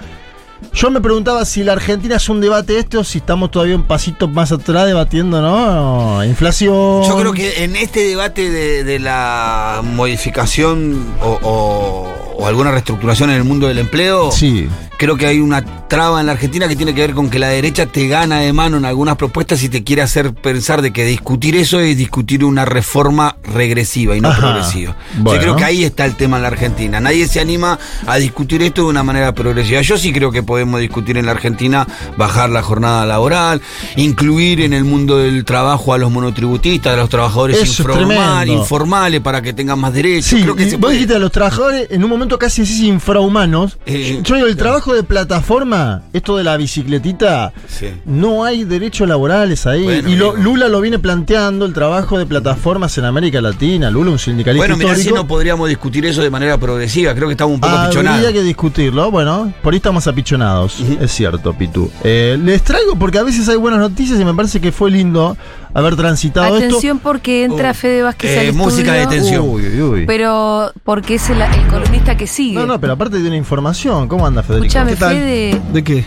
Yo 0.74 0.90
me 0.90 1.00
preguntaba 1.00 1.44
si 1.46 1.62
la 1.64 1.72
Argentina 1.72 2.16
es 2.16 2.28
un 2.28 2.40
debate 2.42 2.78
este 2.78 2.98
o 2.98 3.04
si 3.04 3.18
estamos 3.18 3.50
todavía 3.50 3.76
un 3.76 3.84
pasito 3.84 4.28
más 4.28 4.52
atrás 4.52 4.86
debatiendo, 4.86 5.40
¿no? 5.40 6.22
Inflación. 6.24 7.02
Yo 7.04 7.16
creo 7.18 7.32
que 7.32 7.64
en 7.64 7.76
este 7.76 8.00
debate 8.00 8.50
de, 8.50 8.84
de 8.84 8.98
la 8.98 9.80
modificación 9.84 11.06
o, 11.22 11.38
o- 11.42 12.34
o 12.42 12.46
alguna 12.46 12.72
reestructuración 12.72 13.30
en 13.30 13.36
el 13.36 13.44
mundo 13.44 13.68
del 13.68 13.78
empleo, 13.78 14.30
Sí. 14.32 14.68
Creo 14.98 15.16
que 15.16 15.26
hay 15.26 15.38
una 15.40 15.64
traba 15.88 16.20
en 16.20 16.26
la 16.26 16.32
Argentina 16.32 16.68
que 16.68 16.76
tiene 16.76 16.94
que 16.94 17.00
ver 17.00 17.14
con 17.14 17.30
que 17.30 17.38
la 17.38 17.48
derecha 17.48 17.86
te 17.86 18.08
gana 18.08 18.40
de 18.40 18.52
mano 18.52 18.76
en 18.76 18.84
algunas 18.84 19.16
propuestas 19.16 19.62
y 19.62 19.68
te 19.70 19.82
quiere 19.84 20.02
hacer 20.02 20.34
pensar 20.34 20.82
de 20.82 20.92
que 20.92 21.04
discutir 21.04 21.56
eso 21.56 21.80
es 21.80 21.96
discutir 21.96 22.44
una 22.44 22.64
reforma 22.66 23.36
regresiva 23.42 24.16
y 24.16 24.20
no 24.20 24.28
Ajá. 24.28 24.40
progresiva. 24.40 24.96
Yo 25.16 25.38
creo 25.40 25.56
que 25.56 25.64
ahí 25.64 25.84
está 25.84 26.04
el 26.04 26.14
tema 26.16 26.36
en 26.36 26.42
la 26.42 26.48
Argentina. 26.48 27.00
Nadie 27.00 27.26
se 27.26 27.40
anima 27.40 27.78
a 28.06 28.16
discutir 28.16 28.60
esto 28.62 28.82
de 28.82 28.88
una 28.88 29.02
manera 29.02 29.32
progresiva. 29.34 29.80
Yo 29.80 29.96
sí 29.96 30.12
creo 30.12 30.30
que 30.30 30.42
podemos 30.42 30.80
discutir 30.80 31.16
en 31.16 31.24
la 31.26 31.32
Argentina 31.32 31.86
bajar 32.16 32.50
la 32.50 32.62
jornada 32.62 33.06
laboral, 33.06 33.62
incluir 33.96 34.60
en 34.60 34.72
el 34.72 34.84
mundo 34.84 35.18
del 35.18 35.44
trabajo 35.44 35.94
a 35.94 35.98
los 35.98 36.10
monotributistas, 36.10 36.94
a 36.94 36.96
los 36.96 37.08
trabajadores 37.08 37.60
informal- 37.62 38.48
informales 38.48 39.20
para 39.20 39.40
que 39.42 39.52
tengan 39.52 39.78
más 39.78 39.92
derechos. 39.92 40.26
Sí, 40.26 40.42
creo 40.42 40.54
que 40.56 40.64
y 40.64 40.70
se 40.70 40.76
vos 40.76 40.80
puede- 40.82 40.94
dijiste 40.94 41.14
a 41.14 41.18
los 41.18 41.32
trabajadores, 41.32 41.86
en 41.90 42.02
un 42.04 42.10
momento 42.10 42.38
casi 42.38 42.62
decís 42.62 42.80
infrahumanos. 42.80 43.78
Eh, 43.86 44.20
Yo 44.22 44.34
digo, 44.34 44.46
el 44.46 44.56
trabajo 44.56 44.87
de 44.94 45.02
plataforma, 45.02 46.02
esto 46.12 46.36
de 46.36 46.44
la 46.44 46.56
bicicletita, 46.56 47.52
Sí. 47.68 47.88
no 48.06 48.44
hay 48.44 48.64
derechos 48.64 49.08
laborales 49.08 49.66
ahí. 49.66 49.84
Bueno, 49.84 50.08
y 50.08 50.16
lo-. 50.16 50.36
Lula 50.36 50.68
lo 50.68 50.80
viene 50.80 50.98
planteando, 50.98 51.64
el 51.66 51.72
trabajo 51.72 52.18
de 52.18 52.26
plataformas 52.26 52.96
en 52.98 53.04
América 53.04 53.40
Latina. 53.40 53.90
Lula, 53.90 54.10
un 54.10 54.18
sindicalista 54.18 54.66
Bueno, 54.66 54.76
mirá 54.76 54.94
si 54.96 55.10
no 55.12 55.26
podríamos 55.26 55.68
discutir 55.68 56.04
eso 56.06 56.22
de 56.22 56.30
manera 56.30 56.58
progresiva. 56.58 57.14
Creo 57.14 57.28
que 57.28 57.32
estamos 57.32 57.54
un 57.54 57.60
poco 57.60 57.72
Habría 57.72 57.86
apichonados. 57.86 58.32
que 58.32 58.42
discutirlo. 58.42 59.10
Bueno, 59.10 59.52
por 59.62 59.72
ahí 59.72 59.78
estamos 59.78 60.06
apichonados. 60.06 60.78
Es 61.00 61.12
cierto, 61.12 61.52
Pitu. 61.54 61.90
Eh, 62.04 62.38
les 62.42 62.62
traigo 62.62 62.96
porque 62.96 63.18
a 63.18 63.22
veces 63.22 63.48
hay 63.48 63.56
buenas 63.56 63.80
noticias 63.80 64.18
y 64.20 64.24
me 64.24 64.34
parece 64.34 64.60
que 64.60 64.72
fue 64.72 64.90
lindo 64.90 65.36
haber 65.74 65.96
transitado 65.96 66.56
Atención 66.56 66.98
porque 66.98 67.44
entra 67.44 67.70
Uh, 67.70 67.74
Fede 67.74 68.02
Vázquez 68.02 68.30
eh, 68.30 68.48
al 68.48 68.54
música 68.54 68.92
de 68.92 69.02
estudio, 69.02 69.20
tensión. 69.20 69.44
esto. 69.44 69.52
Uy, 69.52 69.66
uy, 69.66 69.82
uy. 69.82 70.06
Pero 70.06 70.72
porque 70.82 71.16
es 71.16 71.28
el, 71.30 71.40
el 71.40 71.66
columnista 71.68 72.16
que 72.16 72.26
sigue. 72.26 72.54
No, 72.58 72.66
no, 72.66 72.80
pero 72.80 72.94
aparte 72.94 73.18
de 73.18 73.26
una 73.28 73.36
información. 73.36 74.08
¿Cómo 74.08 74.26
anda, 74.26 74.42
Federico? 74.42 74.72
Escúchame, 74.78 74.90
¿Qué 74.92 74.96
tal? 74.96 75.14
Fede. 75.14 75.62
¿De 75.72 75.84
qué? 75.84 76.04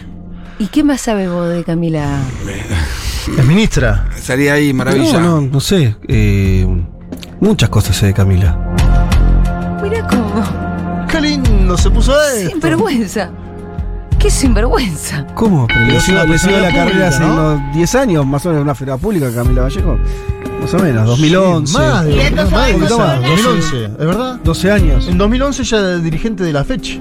¿Y 0.59 0.67
qué 0.67 0.83
más 0.83 1.01
sabes 1.01 1.29
vos 1.29 1.49
de 1.49 1.63
Camila? 1.63 2.19
Es 3.37 3.45
ministra. 3.45 4.07
Salí 4.21 4.47
ahí, 4.47 4.73
maravilla. 4.73 5.19
No, 5.19 5.41
no, 5.41 5.47
no 5.47 5.59
sé. 5.59 5.95
eh, 6.07 6.67
muchas 7.39 7.69
cosas 7.69 7.95
sé 7.95 8.07
de 8.07 8.13
Camila. 8.13 8.57
Mira 9.81 10.07
cómo. 10.07 11.07
Qué 11.09 11.21
lindo 11.21 11.77
se 11.77 11.89
puso 11.89 12.13
esto. 12.21 12.51
Sinvergüenza. 12.51 13.29
¿Qué 14.19 14.29
sinvergüenza? 14.29 15.25
¿Cómo? 15.33 15.65
Pero 15.67 15.85
le 15.85 15.99
sigo, 15.99 16.23
le 16.23 16.37
sigo 16.37 16.57
la 16.57 16.67
persona 16.67 16.75
carrera 16.75 17.07
hace 17.07 17.19
¿no? 17.21 17.33
unos 17.33 17.75
10 17.75 17.95
años, 17.95 18.25
más 18.25 18.45
o 18.45 18.49
menos, 18.49 18.59
en 18.61 18.63
una 18.63 18.75
feria 18.75 18.97
pública, 18.97 19.33
Camila 19.33 19.63
Vallejo. 19.63 19.97
Más 20.61 20.73
o 20.75 20.79
menos, 20.79 21.07
2011. 21.07 21.71
Sí, 21.73 21.77
más 21.79 22.05
de, 22.05 22.15
Y 22.15 22.19
estos 22.19 22.51
más 22.51 22.67
de 22.67 22.71
son 22.73 22.79
más, 22.81 22.89
personas. 22.89 23.21
2011, 23.21 23.85
¿es 23.85 23.97
verdad? 23.97 24.39
12 24.43 24.71
años. 24.71 25.07
En 25.07 25.17
2011 25.17 25.63
ya 25.63 25.77
era 25.77 25.97
dirigente 25.97 26.43
de 26.43 26.53
la 26.53 26.63
fecha. 26.63 26.99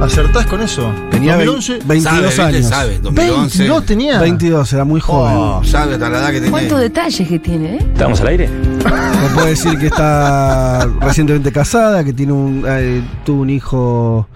¿Acertás 0.00 0.46
con 0.46 0.60
eso? 0.60 0.92
Tenía 1.10 1.36
2011, 1.36 1.78
22 1.86 2.34
Sabe, 2.34 2.56
años. 2.56 2.66
Sabe, 2.68 2.98
2011. 3.00 3.58
22 3.58 3.86
tenía. 3.86 4.20
22, 4.20 4.72
era 4.74 4.84
muy 4.84 5.00
joven. 5.00 5.34
Oh. 5.36 5.64
Sabe 5.64 5.94
hasta 5.94 6.10
la 6.10 6.18
edad 6.18 6.30
que 6.32 6.50
¿Cuántos 6.50 6.68
tiene. 6.78 6.82
detalles 6.84 7.28
que 7.28 7.38
tiene, 7.38 7.76
eh? 7.76 7.78
¿Estamos 7.92 8.20
al 8.20 8.26
aire? 8.28 8.48
Me 8.48 9.28
puede 9.34 9.48
decir 9.50 9.78
que 9.78 9.86
está 9.86 10.86
recientemente 11.00 11.50
casada, 11.50 12.04
que 12.04 12.12
tiene 12.12 12.32
un 12.32 12.64
eh, 12.68 13.02
tuvo 13.24 13.40
un 13.42 13.50
hijo. 13.50 14.28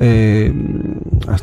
eh, 0.00 0.52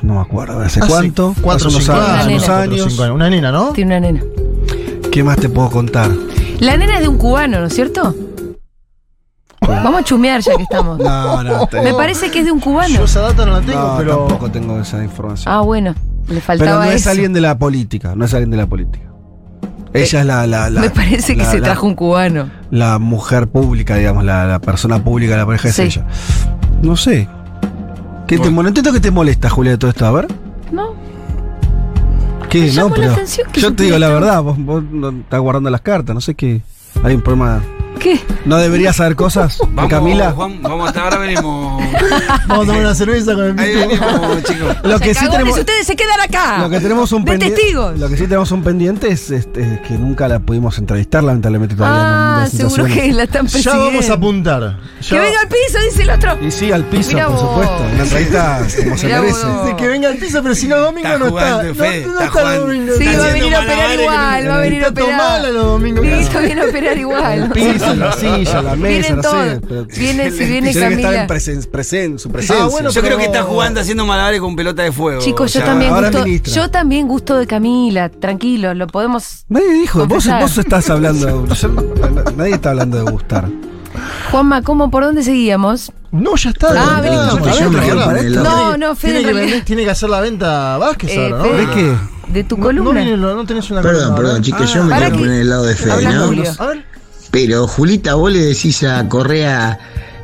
no 0.02 0.16
me 0.16 0.22
acuerdo, 0.22 0.60
¿hace 0.60 0.80
Hace 0.80 0.90
cuánto? 0.90 1.36
Cuatro, 1.42 1.68
Hace 1.68 1.78
unos 1.78 1.86
cinco 1.86 1.98
años. 2.00 2.08
Una 2.08 2.20
años. 2.20 2.26
nena. 2.28 2.34
unos 2.34 2.46
cuatro, 2.48 2.74
años. 2.74 2.88
cinco 2.92 3.04
años. 3.04 3.16
Una 3.16 3.30
nena, 3.30 3.52
¿no? 3.52 3.70
Tiene 3.74 3.98
una 3.98 4.08
nena. 4.12 4.24
¿Qué 5.12 5.24
más 5.24 5.38
te 5.38 5.48
puedo 5.50 5.70
contar? 5.70 6.10
La 6.60 6.76
nena 6.76 6.96
es 6.96 7.02
de 7.02 7.08
un 7.08 7.18
cubano, 7.20 7.60
¿no 7.60 7.68
es 7.68 7.74
cierto? 7.76 8.16
Vamos 9.68 10.02
a 10.02 10.04
chumear 10.04 10.42
ya 10.42 10.56
que 10.56 10.64
estamos. 10.64 11.00
No, 11.00 11.44
no, 11.44 11.68
te- 11.68 11.82
Me 11.82 11.94
parece 11.94 12.30
que 12.32 12.40
es 12.40 12.46
de 12.46 12.52
un 12.52 12.60
cubano. 12.60 12.96
Yo 12.96 13.04
esa 13.06 13.22
data 13.22 13.46
no 13.46 13.54
la 13.54 13.62
tengo, 13.62 13.80
no, 13.82 13.98
pero. 13.98 14.18
tampoco 14.26 14.52
tengo 14.52 14.80
esa 14.80 15.04
información. 15.04 15.54
Ah, 15.54 15.62
bueno. 15.62 15.94
Le 16.28 16.28
Pero 16.36 16.42
faltaba 16.42 16.86
no 16.86 16.92
es 16.92 17.06
alguien 17.08 17.34
de 17.34 17.42
la 17.42 17.58
política, 17.58 18.14
no 18.16 18.26
es 18.26 18.34
alguien 18.34 18.52
de 18.52 18.58
la 18.58 18.66
política. 18.68 19.06
Ella 19.94 20.20
es 20.22 20.26
la, 20.26 20.48
la, 20.48 20.70
la- 20.70 20.82
Me 20.82 20.90
parece 20.90 21.36
que 21.36 21.44
la- 21.44 21.52
se 21.52 21.60
la- 21.60 21.66
trajo 21.66 21.86
un 21.86 21.96
cubano. 21.96 22.50
La 22.72 22.98
mujer 22.98 23.48
pública, 23.48 23.96
digamos, 23.98 24.24
la, 24.24 24.46
la 24.48 24.60
persona 24.60 25.04
pública 25.04 25.34
de 25.34 25.38
la 25.40 25.46
pareja 25.46 25.68
es 25.70 25.76
Sí. 25.76 25.82
ella. 25.84 26.06
No 26.82 26.96
sé. 26.96 27.28
¿Qué 28.28 28.40
te, 28.40 28.50
no 28.50 28.68
entiendo 28.68 28.92
qué 28.94 29.00
te 29.02 29.12
molesta, 29.12 29.50
Julia, 29.50 29.74
de 29.74 29.78
todo 29.78 29.92
esto. 29.92 30.06
A 30.06 30.12
ver. 30.12 30.28
¿No? 30.72 30.94
¿Qué? 32.50 32.62
Me 32.68 32.74
No, 32.74 32.90
pero. 32.90 33.12
atención 33.12 33.48
que 33.52 33.62
Yo 33.62 33.76
te 33.76 33.84
digo 33.84 33.98
la 34.00 34.10
verdad, 34.10 34.42
vos, 34.42 34.58
vos 34.58 34.84
no 34.84 35.10
estás 35.10 35.40
guardando 35.42 35.70
las 35.70 35.82
cartas, 35.82 36.14
no 36.16 36.22
sé 36.22 36.36
qué. 36.36 36.62
Hay 37.04 37.16
un 37.16 37.22
problema. 37.22 37.62
¿Qué? 38.00 38.20
¿No 38.46 38.58
deberías 38.58 38.96
saber 38.98 39.16
cosas 39.16 39.58
de 39.58 39.66
Vamos, 39.74 39.90
Camila? 39.90 40.32
Juan, 40.32 40.62
vamos 40.62 40.88
hasta 40.90 41.04
ahora 41.04 41.18
venimos. 41.18 41.82
Vamos 42.48 42.64
a 42.66 42.68
tomar 42.68 42.82
una 42.82 42.96
cerveza 42.96 43.34
con 43.34 43.46
el 43.46 43.60
Ahí 43.60 43.74
venimos, 43.76 44.44
chicos. 44.44 44.76
Lo 44.84 45.00
que, 45.00 45.14
sí 45.14 45.26
tenemos, 45.30 45.58
ustedes 45.58 45.88
se 45.88 45.96
quedan 45.96 46.20
acá. 46.20 46.58
lo 46.60 46.70
que 46.70 46.80
tenemos 46.82 47.12
un 47.14 47.24
de 47.24 47.32
pendiente. 47.32 47.56
testigos. 47.56 47.98
Lo 48.00 48.10
que 48.10 48.18
sí 48.18 48.24
tenemos 48.24 48.52
un 48.52 48.64
pendiente 48.64 49.08
es, 49.10 49.32
este, 49.32 49.62
es 49.76 49.80
que 49.82 49.94
nunca 49.94 50.28
la 50.28 50.40
pudimos 50.40 50.78
entrevistar, 50.78 51.24
lamentablemente 51.24 51.76
todavía. 51.76 51.98
no- 52.02 52.04
Ah, 52.44 52.48
seguro 52.52 52.86
que 52.86 53.14
la 53.14 53.24
están 53.24 53.48
Ya 53.48 53.52
persiguiendo. 53.54 53.86
vamos 53.86 54.10
a 54.10 54.14
apuntar. 54.14 54.80
Que 55.00 55.16
Ya- 55.16 55.22
venga 55.22 55.40
al 55.42 55.48
piso, 55.48 55.80
dice 55.90 56.02
el 56.04 56.10
otro. 56.10 56.38
Y 56.42 56.52
sí, 56.52 56.72
al 56.72 56.84
piso, 56.86 57.12
Mirá 57.14 57.28
por 57.28 57.36
vos. 57.36 57.42
supuesto. 57.50 57.84
Una 57.94 58.04
entrevista 58.04 58.58
como 58.84 58.98
se 58.98 59.06
Mirá 59.06 59.22
merece. 59.22 59.46
vos. 59.46 59.64
Dice 59.66 59.76
que 59.78 59.88
venga 59.88 60.08
al 60.10 60.18
piso, 60.18 60.44
pero 60.44 60.56
si 60.56 60.68
no, 60.68 60.78
domingo 60.78 61.08
Está 61.08 61.20
no 61.20 61.30
jugando, 61.30 61.62
está. 61.62 61.84
Fede, 61.84 62.02
no, 62.02 62.14
no 62.14 62.20
está 62.22 62.40
está 62.40 62.56
domingo. 62.58 62.94
Sí, 62.98 63.04
Está 63.06 63.20
va 63.20 63.26
a 63.26 63.32
venir 63.34 63.56
a 63.56 63.60
operar 63.62 64.00
igual, 64.00 64.50
va 64.50 64.56
a 64.56 64.60
venir 64.60 64.84
a 64.84 64.88
Está 64.88 65.02
operar. 65.04 65.20
tomala 65.20 65.50
los 65.52 65.66
domingos. 65.66 66.06
Listo, 66.06 66.40
viene 66.40 66.62
a 66.62 66.66
operar 66.66 66.98
igual. 66.98 67.52
El 67.92 67.94
piso, 67.94 68.06
la 68.06 68.12
silla, 68.46 68.62
la 68.62 68.76
mesa, 68.76 69.22
todos. 69.22 69.46
sé. 69.46 69.62
pero- 69.68 69.86
Viene, 69.86 70.32
si 70.32 70.38
viene 70.46 70.50
Tiene 70.50 70.62
que 70.62 70.70
estar 70.70 70.90
Camila. 70.92 71.22
en 71.24 71.28
presen- 71.30 71.70
presen- 71.72 72.18
su 72.18 72.30
presencia. 72.32 72.66
Ah, 72.66 72.68
bueno, 72.68 72.90
Yo 72.90 73.02
creo 73.02 73.18
que 73.18 73.26
está 73.26 73.44
jugando 73.44 73.80
haciendo 73.82 74.06
malabares 74.06 74.40
con 74.40 74.56
pelota 74.56 74.84
de 74.84 74.92
fuego. 74.92 75.22
Chicos, 75.22 75.54
yo 75.54 75.62
también 75.64 75.92
ahora 75.94 76.10
gusto. 76.12 76.52
Yo 76.52 76.70
también 76.70 77.08
gusto 77.08 77.36
de 77.38 77.48
Camila, 77.48 78.10
tranquilo, 78.10 78.74
lo 78.74 78.88
podemos. 78.88 79.46
Nadie 79.50 79.72
dijo, 79.74 80.06
vos, 80.08 80.28
vos 80.28 80.58
estás 80.58 80.90
hablando. 80.90 81.46
yo- 81.54 81.70
nadie 82.38 82.54
está 82.56 82.70
hablando 82.72 83.04
de 83.04 83.12
gustar. 83.12 83.48
Juanma, 84.32 84.62
¿cómo 84.64 84.90
por 84.90 85.04
dónde 85.04 85.22
seguíamos? 85.24 85.92
No, 86.12 86.36
ya 86.36 86.50
está. 86.50 86.68
Ah. 86.76 87.02
No, 87.04 88.78
no, 88.78 88.96
Fede, 88.96 89.14
Tiene 89.14 89.20
en 89.20 89.26
que, 89.26 89.34
realidad- 89.34 89.34
vender- 89.34 89.66
tiene 89.66 89.84
que 89.84 89.90
hacer 89.92 90.10
la 90.10 90.22
venta 90.22 90.78
Vázquez 90.78 91.12
Eh, 91.12 91.26
ahora, 91.32 91.38
¿no? 91.38 91.58
¿De 91.58 91.68
qué? 91.74 91.96
De 92.28 92.44
tu 92.44 92.58
No, 92.58 92.64
columna. 92.64 93.04
No, 93.18 93.36
no 93.36 93.46
tenés 93.46 93.70
una 93.70 93.82
Perdón, 93.82 94.02
columna, 94.14 94.16
perdón, 94.18 94.42
chicos, 94.42 94.74
yo 94.74 94.84
me 94.84 94.90
¿para 94.90 95.06
quiero 95.08 95.18
poner 95.20 95.38
del 95.40 95.50
lado 95.50 95.64
de 95.66 95.76
Fede, 95.76 96.04
¿no? 96.04 96.24
A 96.60 96.68
ver. 96.68 96.86
Pero, 97.34 97.66
Julita, 97.66 98.14
vos 98.14 98.32
le 98.32 98.42
decís 98.42 98.84
a 98.84 99.10
Correa 99.10 99.80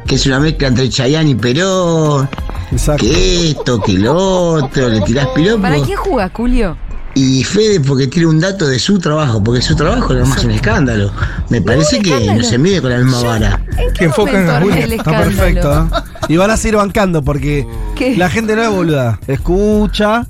que 0.06 0.14
es 0.14 0.28
una 0.28 0.40
mezcla 0.40 0.68
entre 0.68 0.88
Chayanne 0.90 1.32
y 1.32 1.36
Perón, 1.36 2.30
Exacto. 2.72 3.04
que 3.04 3.50
esto, 3.50 3.82
que 3.82 3.94
lo 3.94 4.16
otro, 4.16 4.90
le 4.90 5.02
tirás 5.02 5.26
piropo. 5.30 5.64
¿Para 5.64 5.82
quién 5.82 5.98
juega, 5.98 6.30
Julio? 6.32 6.78
Y 7.16 7.44
Fede 7.44 7.80
porque 7.80 8.06
tiene 8.06 8.28
un 8.28 8.40
dato 8.40 8.68
de 8.68 8.78
su 8.78 9.00
trabajo, 9.00 9.44
porque 9.44 9.64
su 9.64 9.76
trabajo 9.76 10.14
es 10.14 10.30
más 10.30 10.44
un 10.44 10.52
escándalo. 10.52 11.12
Me 11.50 11.64
parece 11.64 12.00
que 12.00 12.12
escándalo? 12.12 12.42
no 12.42 12.48
se 12.48 12.58
mide 12.60 12.80
con 12.80 12.92
la 12.92 13.00
misma 13.00 13.24
vara. 13.24 13.62
¿En 13.76 13.94
qué 13.94 14.06
enfocan 14.06 14.46
momento 14.46 14.54
a 14.54 14.62
Julio. 14.62 14.96
Está 14.96 15.18
perfecto. 15.18 15.90
¿eh? 15.92 16.02
Y 16.28 16.38
van 16.38 16.52
a 16.52 16.58
seguir 16.58 16.76
bancando 16.76 17.24
porque 17.24 17.68
¿Qué? 17.96 18.16
la 18.18 18.30
gente 18.30 18.56
no 18.56 18.62
es 18.62 18.70
boluda. 18.70 19.20
Escucha. 19.26 20.28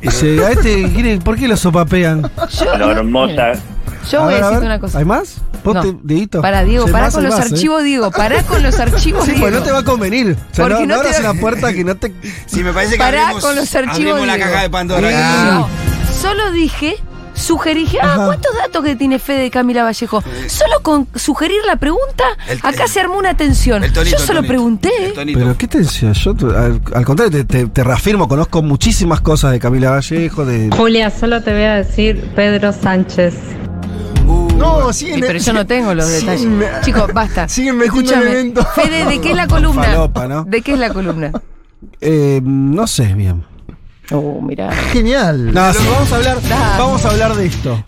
Y 0.00 0.10
se, 0.10 0.42
a 0.42 0.52
este, 0.52 1.20
¿por 1.22 1.36
qué 1.36 1.48
lo 1.48 1.56
sopapean? 1.58 2.30
Yo, 2.58 2.90
hermosa. 2.90 3.52
yo 4.10 4.22
voy 4.22 4.34
a, 4.34 4.36
ver, 4.36 4.44
decirte 4.44 4.66
una 4.66 4.80
cosa. 4.80 4.98
¿Hay 4.98 5.04
más? 5.04 5.43
¿Vos 5.64 5.74
No. 5.74 5.82
Dieguito? 6.02 6.42
Para, 6.42 6.62
Diego, 6.62 6.86
Si 6.86 6.92
pará 6.92 7.10
con 7.10 7.24
los 7.24 7.34
más, 7.36 7.46
¿eh? 7.46 7.48
archivos, 7.54 7.82
Diego. 7.82 8.10
Pará 8.10 8.42
con 8.42 8.62
los 8.62 8.78
archivos, 8.78 9.24
Sí, 9.24 9.30
Diego. 9.32 9.46
pues 9.46 9.54
no 9.54 9.62
te 9.62 9.72
va 9.72 9.78
a 9.78 9.84
convenir. 9.84 10.36
O 10.52 10.54
sea, 10.54 10.64
Porque 10.66 10.86
no, 10.86 10.94
no 10.94 10.96
no 10.96 11.00
te 11.02 11.08
abras 11.08 11.24
va- 11.24 11.30
una 11.32 11.40
puerta 11.40 11.72
que 11.72 11.84
no 11.84 11.96
te. 11.96 12.12
Sí, 12.46 12.62
me 12.62 12.72
parece 12.72 12.92
que 12.92 12.98
Pará 12.98 13.22
abrimos, 13.22 13.44
con 13.44 13.56
los 13.56 13.74
archivos, 13.74 14.26
la 14.26 14.38
caja 14.38 14.62
de 14.62 14.70
Pandora. 14.70 15.08
Sí, 15.08 15.14
acá. 15.14 15.44
no. 15.54 15.68
Solo 16.20 16.52
dije, 16.52 16.96
sugerí, 17.34 17.80
dije, 17.84 17.98
ah. 18.02 18.22
¿cuántos 18.26 18.54
datos 18.56 18.84
que 18.84 18.94
tiene 18.96 19.18
Fede 19.18 19.40
de 19.40 19.50
Camila 19.50 19.82
Vallejo? 19.84 20.22
Solo 20.46 20.74
con 20.82 21.08
sugerir 21.14 21.58
la 21.66 21.76
pregunta, 21.76 22.24
El- 22.48 22.60
acá 22.62 22.86
se 22.86 23.00
armó 23.00 23.16
una 23.18 23.34
tensión. 23.36 23.82
El 23.84 23.92
tonito, 23.92 24.16
Yo 24.16 24.20
el 24.20 24.26
solo 24.26 24.38
tonito. 24.40 24.48
pregunté. 24.52 24.90
Pero 25.14 25.56
qué 25.58 25.66
te 25.66 25.78
decía, 25.78 26.12
yo 26.12 26.34
al, 26.56 26.80
al 26.94 27.04
contrario 27.04 27.30
te, 27.30 27.44
te- 27.44 27.66
te 27.66 27.84
reafirmo, 27.84 28.28
conozco 28.28 28.62
muchísimas 28.62 29.20
cosas 29.22 29.52
de 29.52 29.58
Camila 29.60 29.90
Vallejo, 29.90 30.44
de. 30.44 30.70
Julia, 30.76 31.10
solo 31.10 31.42
te 31.42 31.52
voy 31.52 31.62
a 31.64 31.74
decir 31.76 32.22
Pedro 32.36 32.72
Sánchez. 32.72 33.34
No, 34.86 34.92
siguen. 34.92 35.16
Sí, 35.16 35.22
pero 35.26 35.38
yo 35.38 35.52
no 35.52 35.66
tengo 35.66 35.94
los 35.94 36.08
detalles. 36.08 36.46
Chicos, 36.82 37.12
basta. 37.12 37.48
Siguen 37.48 37.80
Escúchame. 37.82 38.52
Fede, 38.74 39.04
¿de 39.06 39.20
qué 39.20 39.30
es 39.30 39.36
la 39.36 39.46
columna? 39.46 39.84
Falopa, 39.84 40.26
¿no? 40.28 40.44
¿De 40.44 40.62
qué 40.62 40.74
es 40.74 40.78
la 40.78 40.90
columna? 40.90 41.32
Eh, 42.00 42.40
no 42.42 42.86
sé 42.86 43.14
bien. 43.14 43.44
Oh, 44.10 44.40
mira. 44.42 44.70
Genial. 44.92 45.52
No, 45.54 45.72
sí, 45.72 45.78
vamos 45.90 46.12
a 46.12 46.16
hablar, 46.16 46.42
Da. 46.42 46.78
vamos 46.78 47.04
a 47.04 47.10
hablar 47.10 47.34
de 47.34 47.46
esto. 47.46 47.82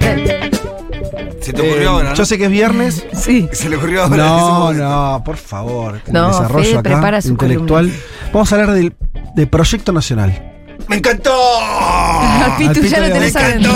Se 1.43 1.53
te 1.53 1.61
ocurrió 1.63 1.83
Eh, 1.83 1.87
ahora, 1.87 2.09
¿no? 2.11 2.15
Yo 2.17 2.25
sé 2.25 2.39
que 2.39 2.45
es 2.47 2.51
viernes. 2.51 3.05
Sí. 3.13 3.49
Se 3.53 3.69
le 3.69 3.77
ocurrió 3.77 4.03
ahora. 4.05 4.17
No, 4.17 4.73
no, 4.73 5.23
por 5.25 5.37
favor. 5.37 6.01
No, 6.09 6.29
desarrollo 6.29 6.65
Fede 6.65 6.79
acá, 6.79 6.83
prepara 6.83 7.21
su 7.23 7.29
intelectual. 7.29 7.93
Vamos 8.33 8.51
a 8.53 8.55
hablar 8.57 8.73
del, 8.75 8.95
de 9.37 9.47
Proyecto 9.47 9.93
Nacional. 9.93 10.53
¡Me 10.89 10.97
encantó! 10.97 11.33
Al 11.61 12.57
Pitu 12.59 12.81
Al 12.81 12.89
ya 12.89 12.97
Pitu 12.97 13.01
lo 13.09 13.13
tenés 13.13 13.37
encantó. 13.37 13.69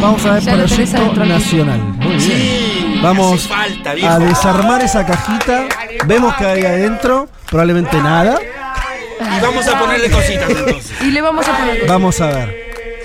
Vamos 0.00 0.24
a 0.26 0.32
ver 0.34 0.42
Ya 0.42 0.52
Proyecto. 0.54 1.24
Nacional. 1.24 1.80
Muy 1.80 2.08
bien. 2.16 2.20
Sí, 2.20 2.98
Vamos 3.02 3.48
falta, 3.48 3.90
a 3.90 4.18
desarmar 4.18 4.82
esa 4.82 5.04
cajita. 5.04 5.64
Vemos 6.06 6.34
que 6.34 6.44
hay 6.46 6.64
adentro 6.64 7.28
probablemente 7.50 7.96
nada. 7.98 8.38
Y 8.40 9.40
vamos 9.42 9.66
a 9.68 9.78
ponerle 9.78 10.10
cositas 10.10 10.50
entonces. 10.50 10.92
Y 11.02 11.10
le 11.10 11.20
vamos 11.20 11.46
a 11.48 11.56
poner. 11.56 11.86
Vamos 11.86 12.20
a 12.20 12.26
ver. 12.28 12.64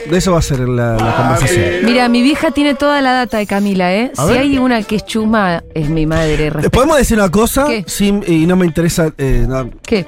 De 0.10 0.18
eso 0.18 0.32
va 0.32 0.40
a 0.40 0.42
ser 0.42 0.60
la, 0.62 0.94
la 0.96 1.16
conversación. 1.16 1.66
Mira, 1.84 2.08
mi 2.10 2.22
vieja 2.22 2.52
tiene 2.52 2.74
toda 2.74 3.00
la 3.02 3.12
data 3.12 3.38
de 3.38 3.46
Camila, 3.46 3.94
¿eh? 3.94 4.12
A 4.18 4.26
si 4.26 4.32
ver. 4.34 4.42
hay 4.42 4.58
una 4.58 4.82
que 4.82 4.96
es 4.96 5.06
chusma, 5.06 5.62
es 5.76 5.90
mi 5.90 6.06
madre. 6.06 6.50
respecto- 6.50 6.72
¿Podemos 6.72 6.98
decir 6.98 7.18
una 7.18 7.30
cosa? 7.30 7.68
¿Qué? 7.68 7.84
Sin- 7.86 8.24
y 8.26 8.46
no 8.48 8.56
me 8.56 8.66
interesa. 8.66 9.12
eh, 9.18 9.46
no. 9.48 9.70
¿Qué? 9.86 10.08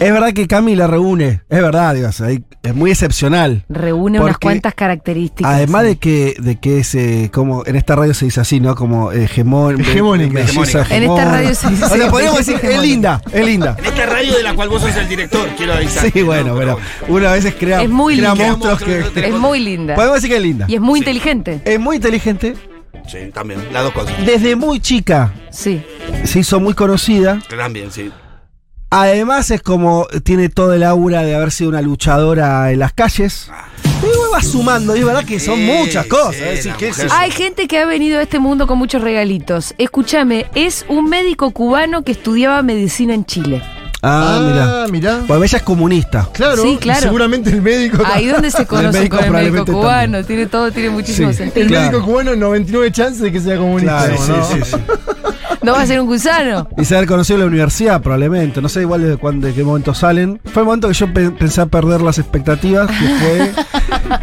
Es 0.00 0.12
verdad 0.12 0.32
que 0.32 0.46
Camila 0.46 0.86
reúne. 0.86 1.42
Es 1.48 1.60
verdad, 1.60 1.90
hay- 2.24 2.44
es 2.62 2.74
muy 2.74 2.90
excepcional. 2.92 3.64
Reúne 3.68 4.20
unas 4.20 4.38
cuantas 4.38 4.72
características. 4.74 5.50
Además 5.52 5.82
de 5.82 5.96
que, 5.96 6.36
de 6.38 6.56
que 6.60 6.78
es, 6.78 6.94
eh, 6.94 7.30
como 7.32 7.66
en 7.66 7.74
esta 7.74 7.96
radio 7.96 8.14
se 8.14 8.26
dice 8.26 8.40
así, 8.40 8.60
¿no? 8.60 8.76
Como 8.76 9.10
eh, 9.10 9.24
hegemón, 9.24 9.80
Hegemónica. 9.80 10.34
belleza 10.34 10.86
En 10.90 11.02
esta 11.02 11.24
radio 11.24 11.52
se 11.54 11.68
dice 11.70 11.84
O 11.84 11.88
sea, 11.88 12.10
podríamos 12.10 12.38
decir, 12.46 12.60
es 12.62 12.80
linda, 12.80 13.20
es 13.32 13.44
linda. 13.44 13.74
En 13.78 13.86
esta 13.86 14.06
radio 14.06 14.36
de 14.36 14.42
la 14.44 14.54
cual 14.54 14.68
vos 14.68 14.82
sos 14.82 14.94
el 14.94 15.08
director, 15.08 15.48
quiero 15.56 15.72
avisar. 15.74 16.10
Sí, 16.12 16.22
bueno, 16.22 16.54
pero 16.56 16.78
una 17.08 17.32
vez 17.32 17.52
crea, 17.58 17.82
Es 17.82 17.90
muy 17.90 18.18
crea 18.18 18.34
linda. 18.34 18.56
monstruos 18.56 18.82
que. 19.12 19.26
Es 19.28 19.34
muy 19.34 19.58
linda. 19.58 19.96
Podemos 19.96 20.16
decir 20.16 20.30
que 20.30 20.36
es 20.36 20.42
linda. 20.42 20.66
Y 20.68 20.74
es 20.76 20.80
muy 20.80 21.00
inteligente. 21.00 21.60
Es 21.64 21.80
muy 21.80 21.96
inteligente. 21.96 22.54
Sí, 23.08 23.18
también, 23.34 23.60
las 23.72 23.82
dos 23.82 23.92
cosas. 23.92 24.14
Desde 24.24 24.54
muy 24.54 24.78
chica 24.80 25.32
Sí. 25.50 25.82
se 26.24 26.38
hizo 26.40 26.60
muy 26.60 26.74
conocida. 26.74 27.40
También, 27.48 27.90
sí. 27.90 28.10
Además 28.90 29.50
es 29.50 29.60
como 29.62 30.06
tiene 30.24 30.48
todo 30.48 30.72
el 30.72 30.82
aura 30.82 31.22
de 31.22 31.34
haber 31.34 31.50
sido 31.50 31.70
una 31.70 31.82
luchadora 31.82 32.72
en 32.72 32.78
las 32.78 32.92
calles. 32.94 33.50
Y 34.02 34.32
va 34.32 34.40
sumando, 34.42 34.96
y 34.96 35.00
es 35.00 35.04
verdad 35.04 35.24
que 35.24 35.40
son 35.40 35.62
muchas 35.64 36.06
cosas. 36.06 36.36
es 36.36 36.56
decir, 36.56 36.72
¿qué 36.78 36.88
es 36.88 36.98
eso? 37.00 37.14
Hay 37.14 37.30
gente 37.30 37.66
que 37.68 37.78
ha 37.80 37.84
venido 37.86 38.18
a 38.18 38.22
este 38.22 38.38
mundo 38.38 38.66
con 38.66 38.78
muchos 38.78 39.02
regalitos. 39.02 39.74
Escúchame, 39.76 40.46
es 40.54 40.86
un 40.88 41.08
médico 41.10 41.50
cubano 41.50 42.02
que 42.02 42.12
estudiaba 42.12 42.62
medicina 42.62 43.12
en 43.12 43.26
Chile. 43.26 43.62
Ah, 44.00 44.38
mira. 44.40 44.86
mira. 44.88 45.24
Pues 45.26 45.42
ella 45.50 45.58
es 45.58 45.64
comunista. 45.64 46.28
Claro, 46.32 46.62
Sí, 46.62 46.78
claro. 46.80 47.00
seguramente 47.00 47.50
el 47.50 47.60
médico. 47.60 48.02
Ahí 48.06 48.26
donde 48.28 48.50
se 48.52 48.64
conoce 48.64 48.98
médico 49.00 49.16
con 49.16 49.26
el 49.26 49.32
médico 49.32 49.64
cubano. 49.66 50.24
Tiene 50.24 50.46
todo, 50.46 50.70
tiene 50.70 50.90
muchísimo 50.90 51.30
Sí. 51.32 51.38
sentido. 51.38 51.62
El 51.62 51.68
Claro. 51.68 51.90
médico 51.90 52.06
cubano, 52.06 52.36
99 52.36 52.92
chances 52.92 53.20
de 53.20 53.32
que 53.32 53.40
sea 53.40 53.56
comunista. 53.58 54.06
Claro, 54.06 54.26
¿no? 54.28 54.44
sí, 54.46 54.54
sí, 54.54 54.70
sí. 54.70 54.76
No 55.68 55.74
va 55.74 55.82
a 55.82 55.86
ser 55.86 56.00
un 56.00 56.06
gusano. 56.06 56.68
Y 56.76 56.84
se 56.84 56.96
haber 56.96 57.08
conocido 57.08 57.36
en 57.36 57.40
la 57.42 57.46
universidad, 57.46 58.00
probablemente. 58.02 58.60
No 58.62 58.68
sé 58.68 58.80
igual 58.82 59.02
de, 59.08 59.16
cuándo, 59.16 59.46
de 59.46 59.54
qué 59.54 59.62
momento 59.64 59.94
salen. 59.94 60.40
Fue 60.52 60.62
el 60.62 60.66
momento 60.66 60.88
que 60.88 60.94
yo 60.94 61.12
pe- 61.12 61.30
pensé 61.30 61.60
a 61.60 61.66
perder 61.66 62.00
las 62.02 62.18
expectativas, 62.18 62.88
que 62.88 62.94
fue, 62.94 63.52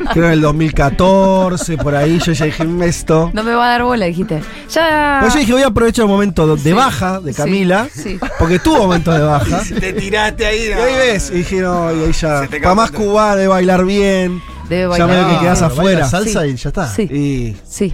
creo, 0.14 0.26
en 0.26 0.32
el 0.32 0.42
2014, 0.42 1.78
por 1.78 1.96
ahí. 1.96 2.20
Yo 2.20 2.32
ya 2.32 2.46
dije, 2.46 2.64
"Mm, 2.64 2.84
esto. 2.84 3.32
No 3.34 3.44
me 3.44 3.54
va 3.54 3.68
a 3.68 3.70
dar 3.72 3.84
bola, 3.84 4.06
dijiste. 4.06 4.42
Ya. 4.74 5.18
Pues 5.22 5.34
yo 5.34 5.40
dije, 5.40 5.54
voy 5.54 5.64
a 5.64 5.68
aprovechar 5.68 6.06
el 6.06 6.12
momento 6.12 6.56
de 6.56 6.62
Sí. 6.62 6.74
baja 6.74 7.20
de 7.20 7.34
Camila, 7.34 7.88
sí. 7.94 8.20
porque 8.40 8.60
tuvo 8.60 8.78
momentos 8.80 9.14
de 9.16 9.22
baja. 9.22 9.62
Te 9.80 9.94
tiraste 9.94 10.46
ahí. 10.46 10.68
Y 10.70 10.72
ahí 10.74 10.96
ves, 10.96 11.30
y 11.32 11.38
dije, 11.40 11.62
no, 11.62 11.94
y 11.94 12.04
ahí 12.06 12.12
ya. 12.12 12.48
Para 12.62 12.76
más 12.76 12.92
cubana, 12.92 13.36
de 13.36 13.48
bailar 13.48 13.86
bien. 13.86 14.42
Debe 14.70 14.82
Ya 14.98 15.06
bailar. 15.06 15.10
medio 15.10 15.30
que 15.30 15.40
quedas 15.46 15.62
Baila 15.62 15.74
afuera. 15.76 16.08
salsa 16.10 16.42
Sí. 16.42 16.48
y 16.48 16.56
ya 16.56 16.70
está. 16.70 16.88
Sí. 16.88 17.02
Y, 17.04 17.58
Sí. 17.70 17.94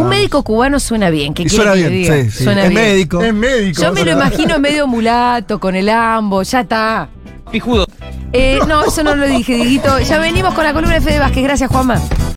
Un 0.00 0.08
médico 0.08 0.42
cubano 0.42 0.78
suena 0.80 1.10
bien. 1.10 1.34
¿Qué 1.34 1.42
y 1.42 1.46
quiere 1.46 1.64
suena 1.64 1.72
que 1.74 1.88
bien, 1.88 2.02
diga? 2.02 2.14
sí, 2.24 2.30
sí. 2.30 2.44
Suena 2.44 2.62
es 2.64 2.70
bien. 2.70 2.82
médico. 2.82 3.22
Es 3.22 3.34
médico. 3.34 3.82
Yo 3.82 3.92
me 3.92 4.04
lo 4.04 4.12
imagino 4.12 4.58
medio 4.58 4.86
mulato, 4.86 5.58
con 5.58 5.74
el 5.74 5.88
ambo, 5.88 6.42
ya 6.42 6.60
está. 6.60 7.08
Pijudo. 7.50 7.86
Eh, 8.32 8.58
no, 8.68 8.84
eso 8.84 9.02
no 9.02 9.16
lo 9.16 9.26
dije, 9.26 9.54
Diguito. 9.54 9.98
Ya 10.00 10.18
venimos 10.18 10.54
con 10.54 10.64
la 10.64 10.72
columna 10.72 10.96
de 10.96 11.00
Fede 11.00 11.18
Vázquez. 11.18 11.42
Gracias, 11.44 11.70
Juanma. 11.70 12.00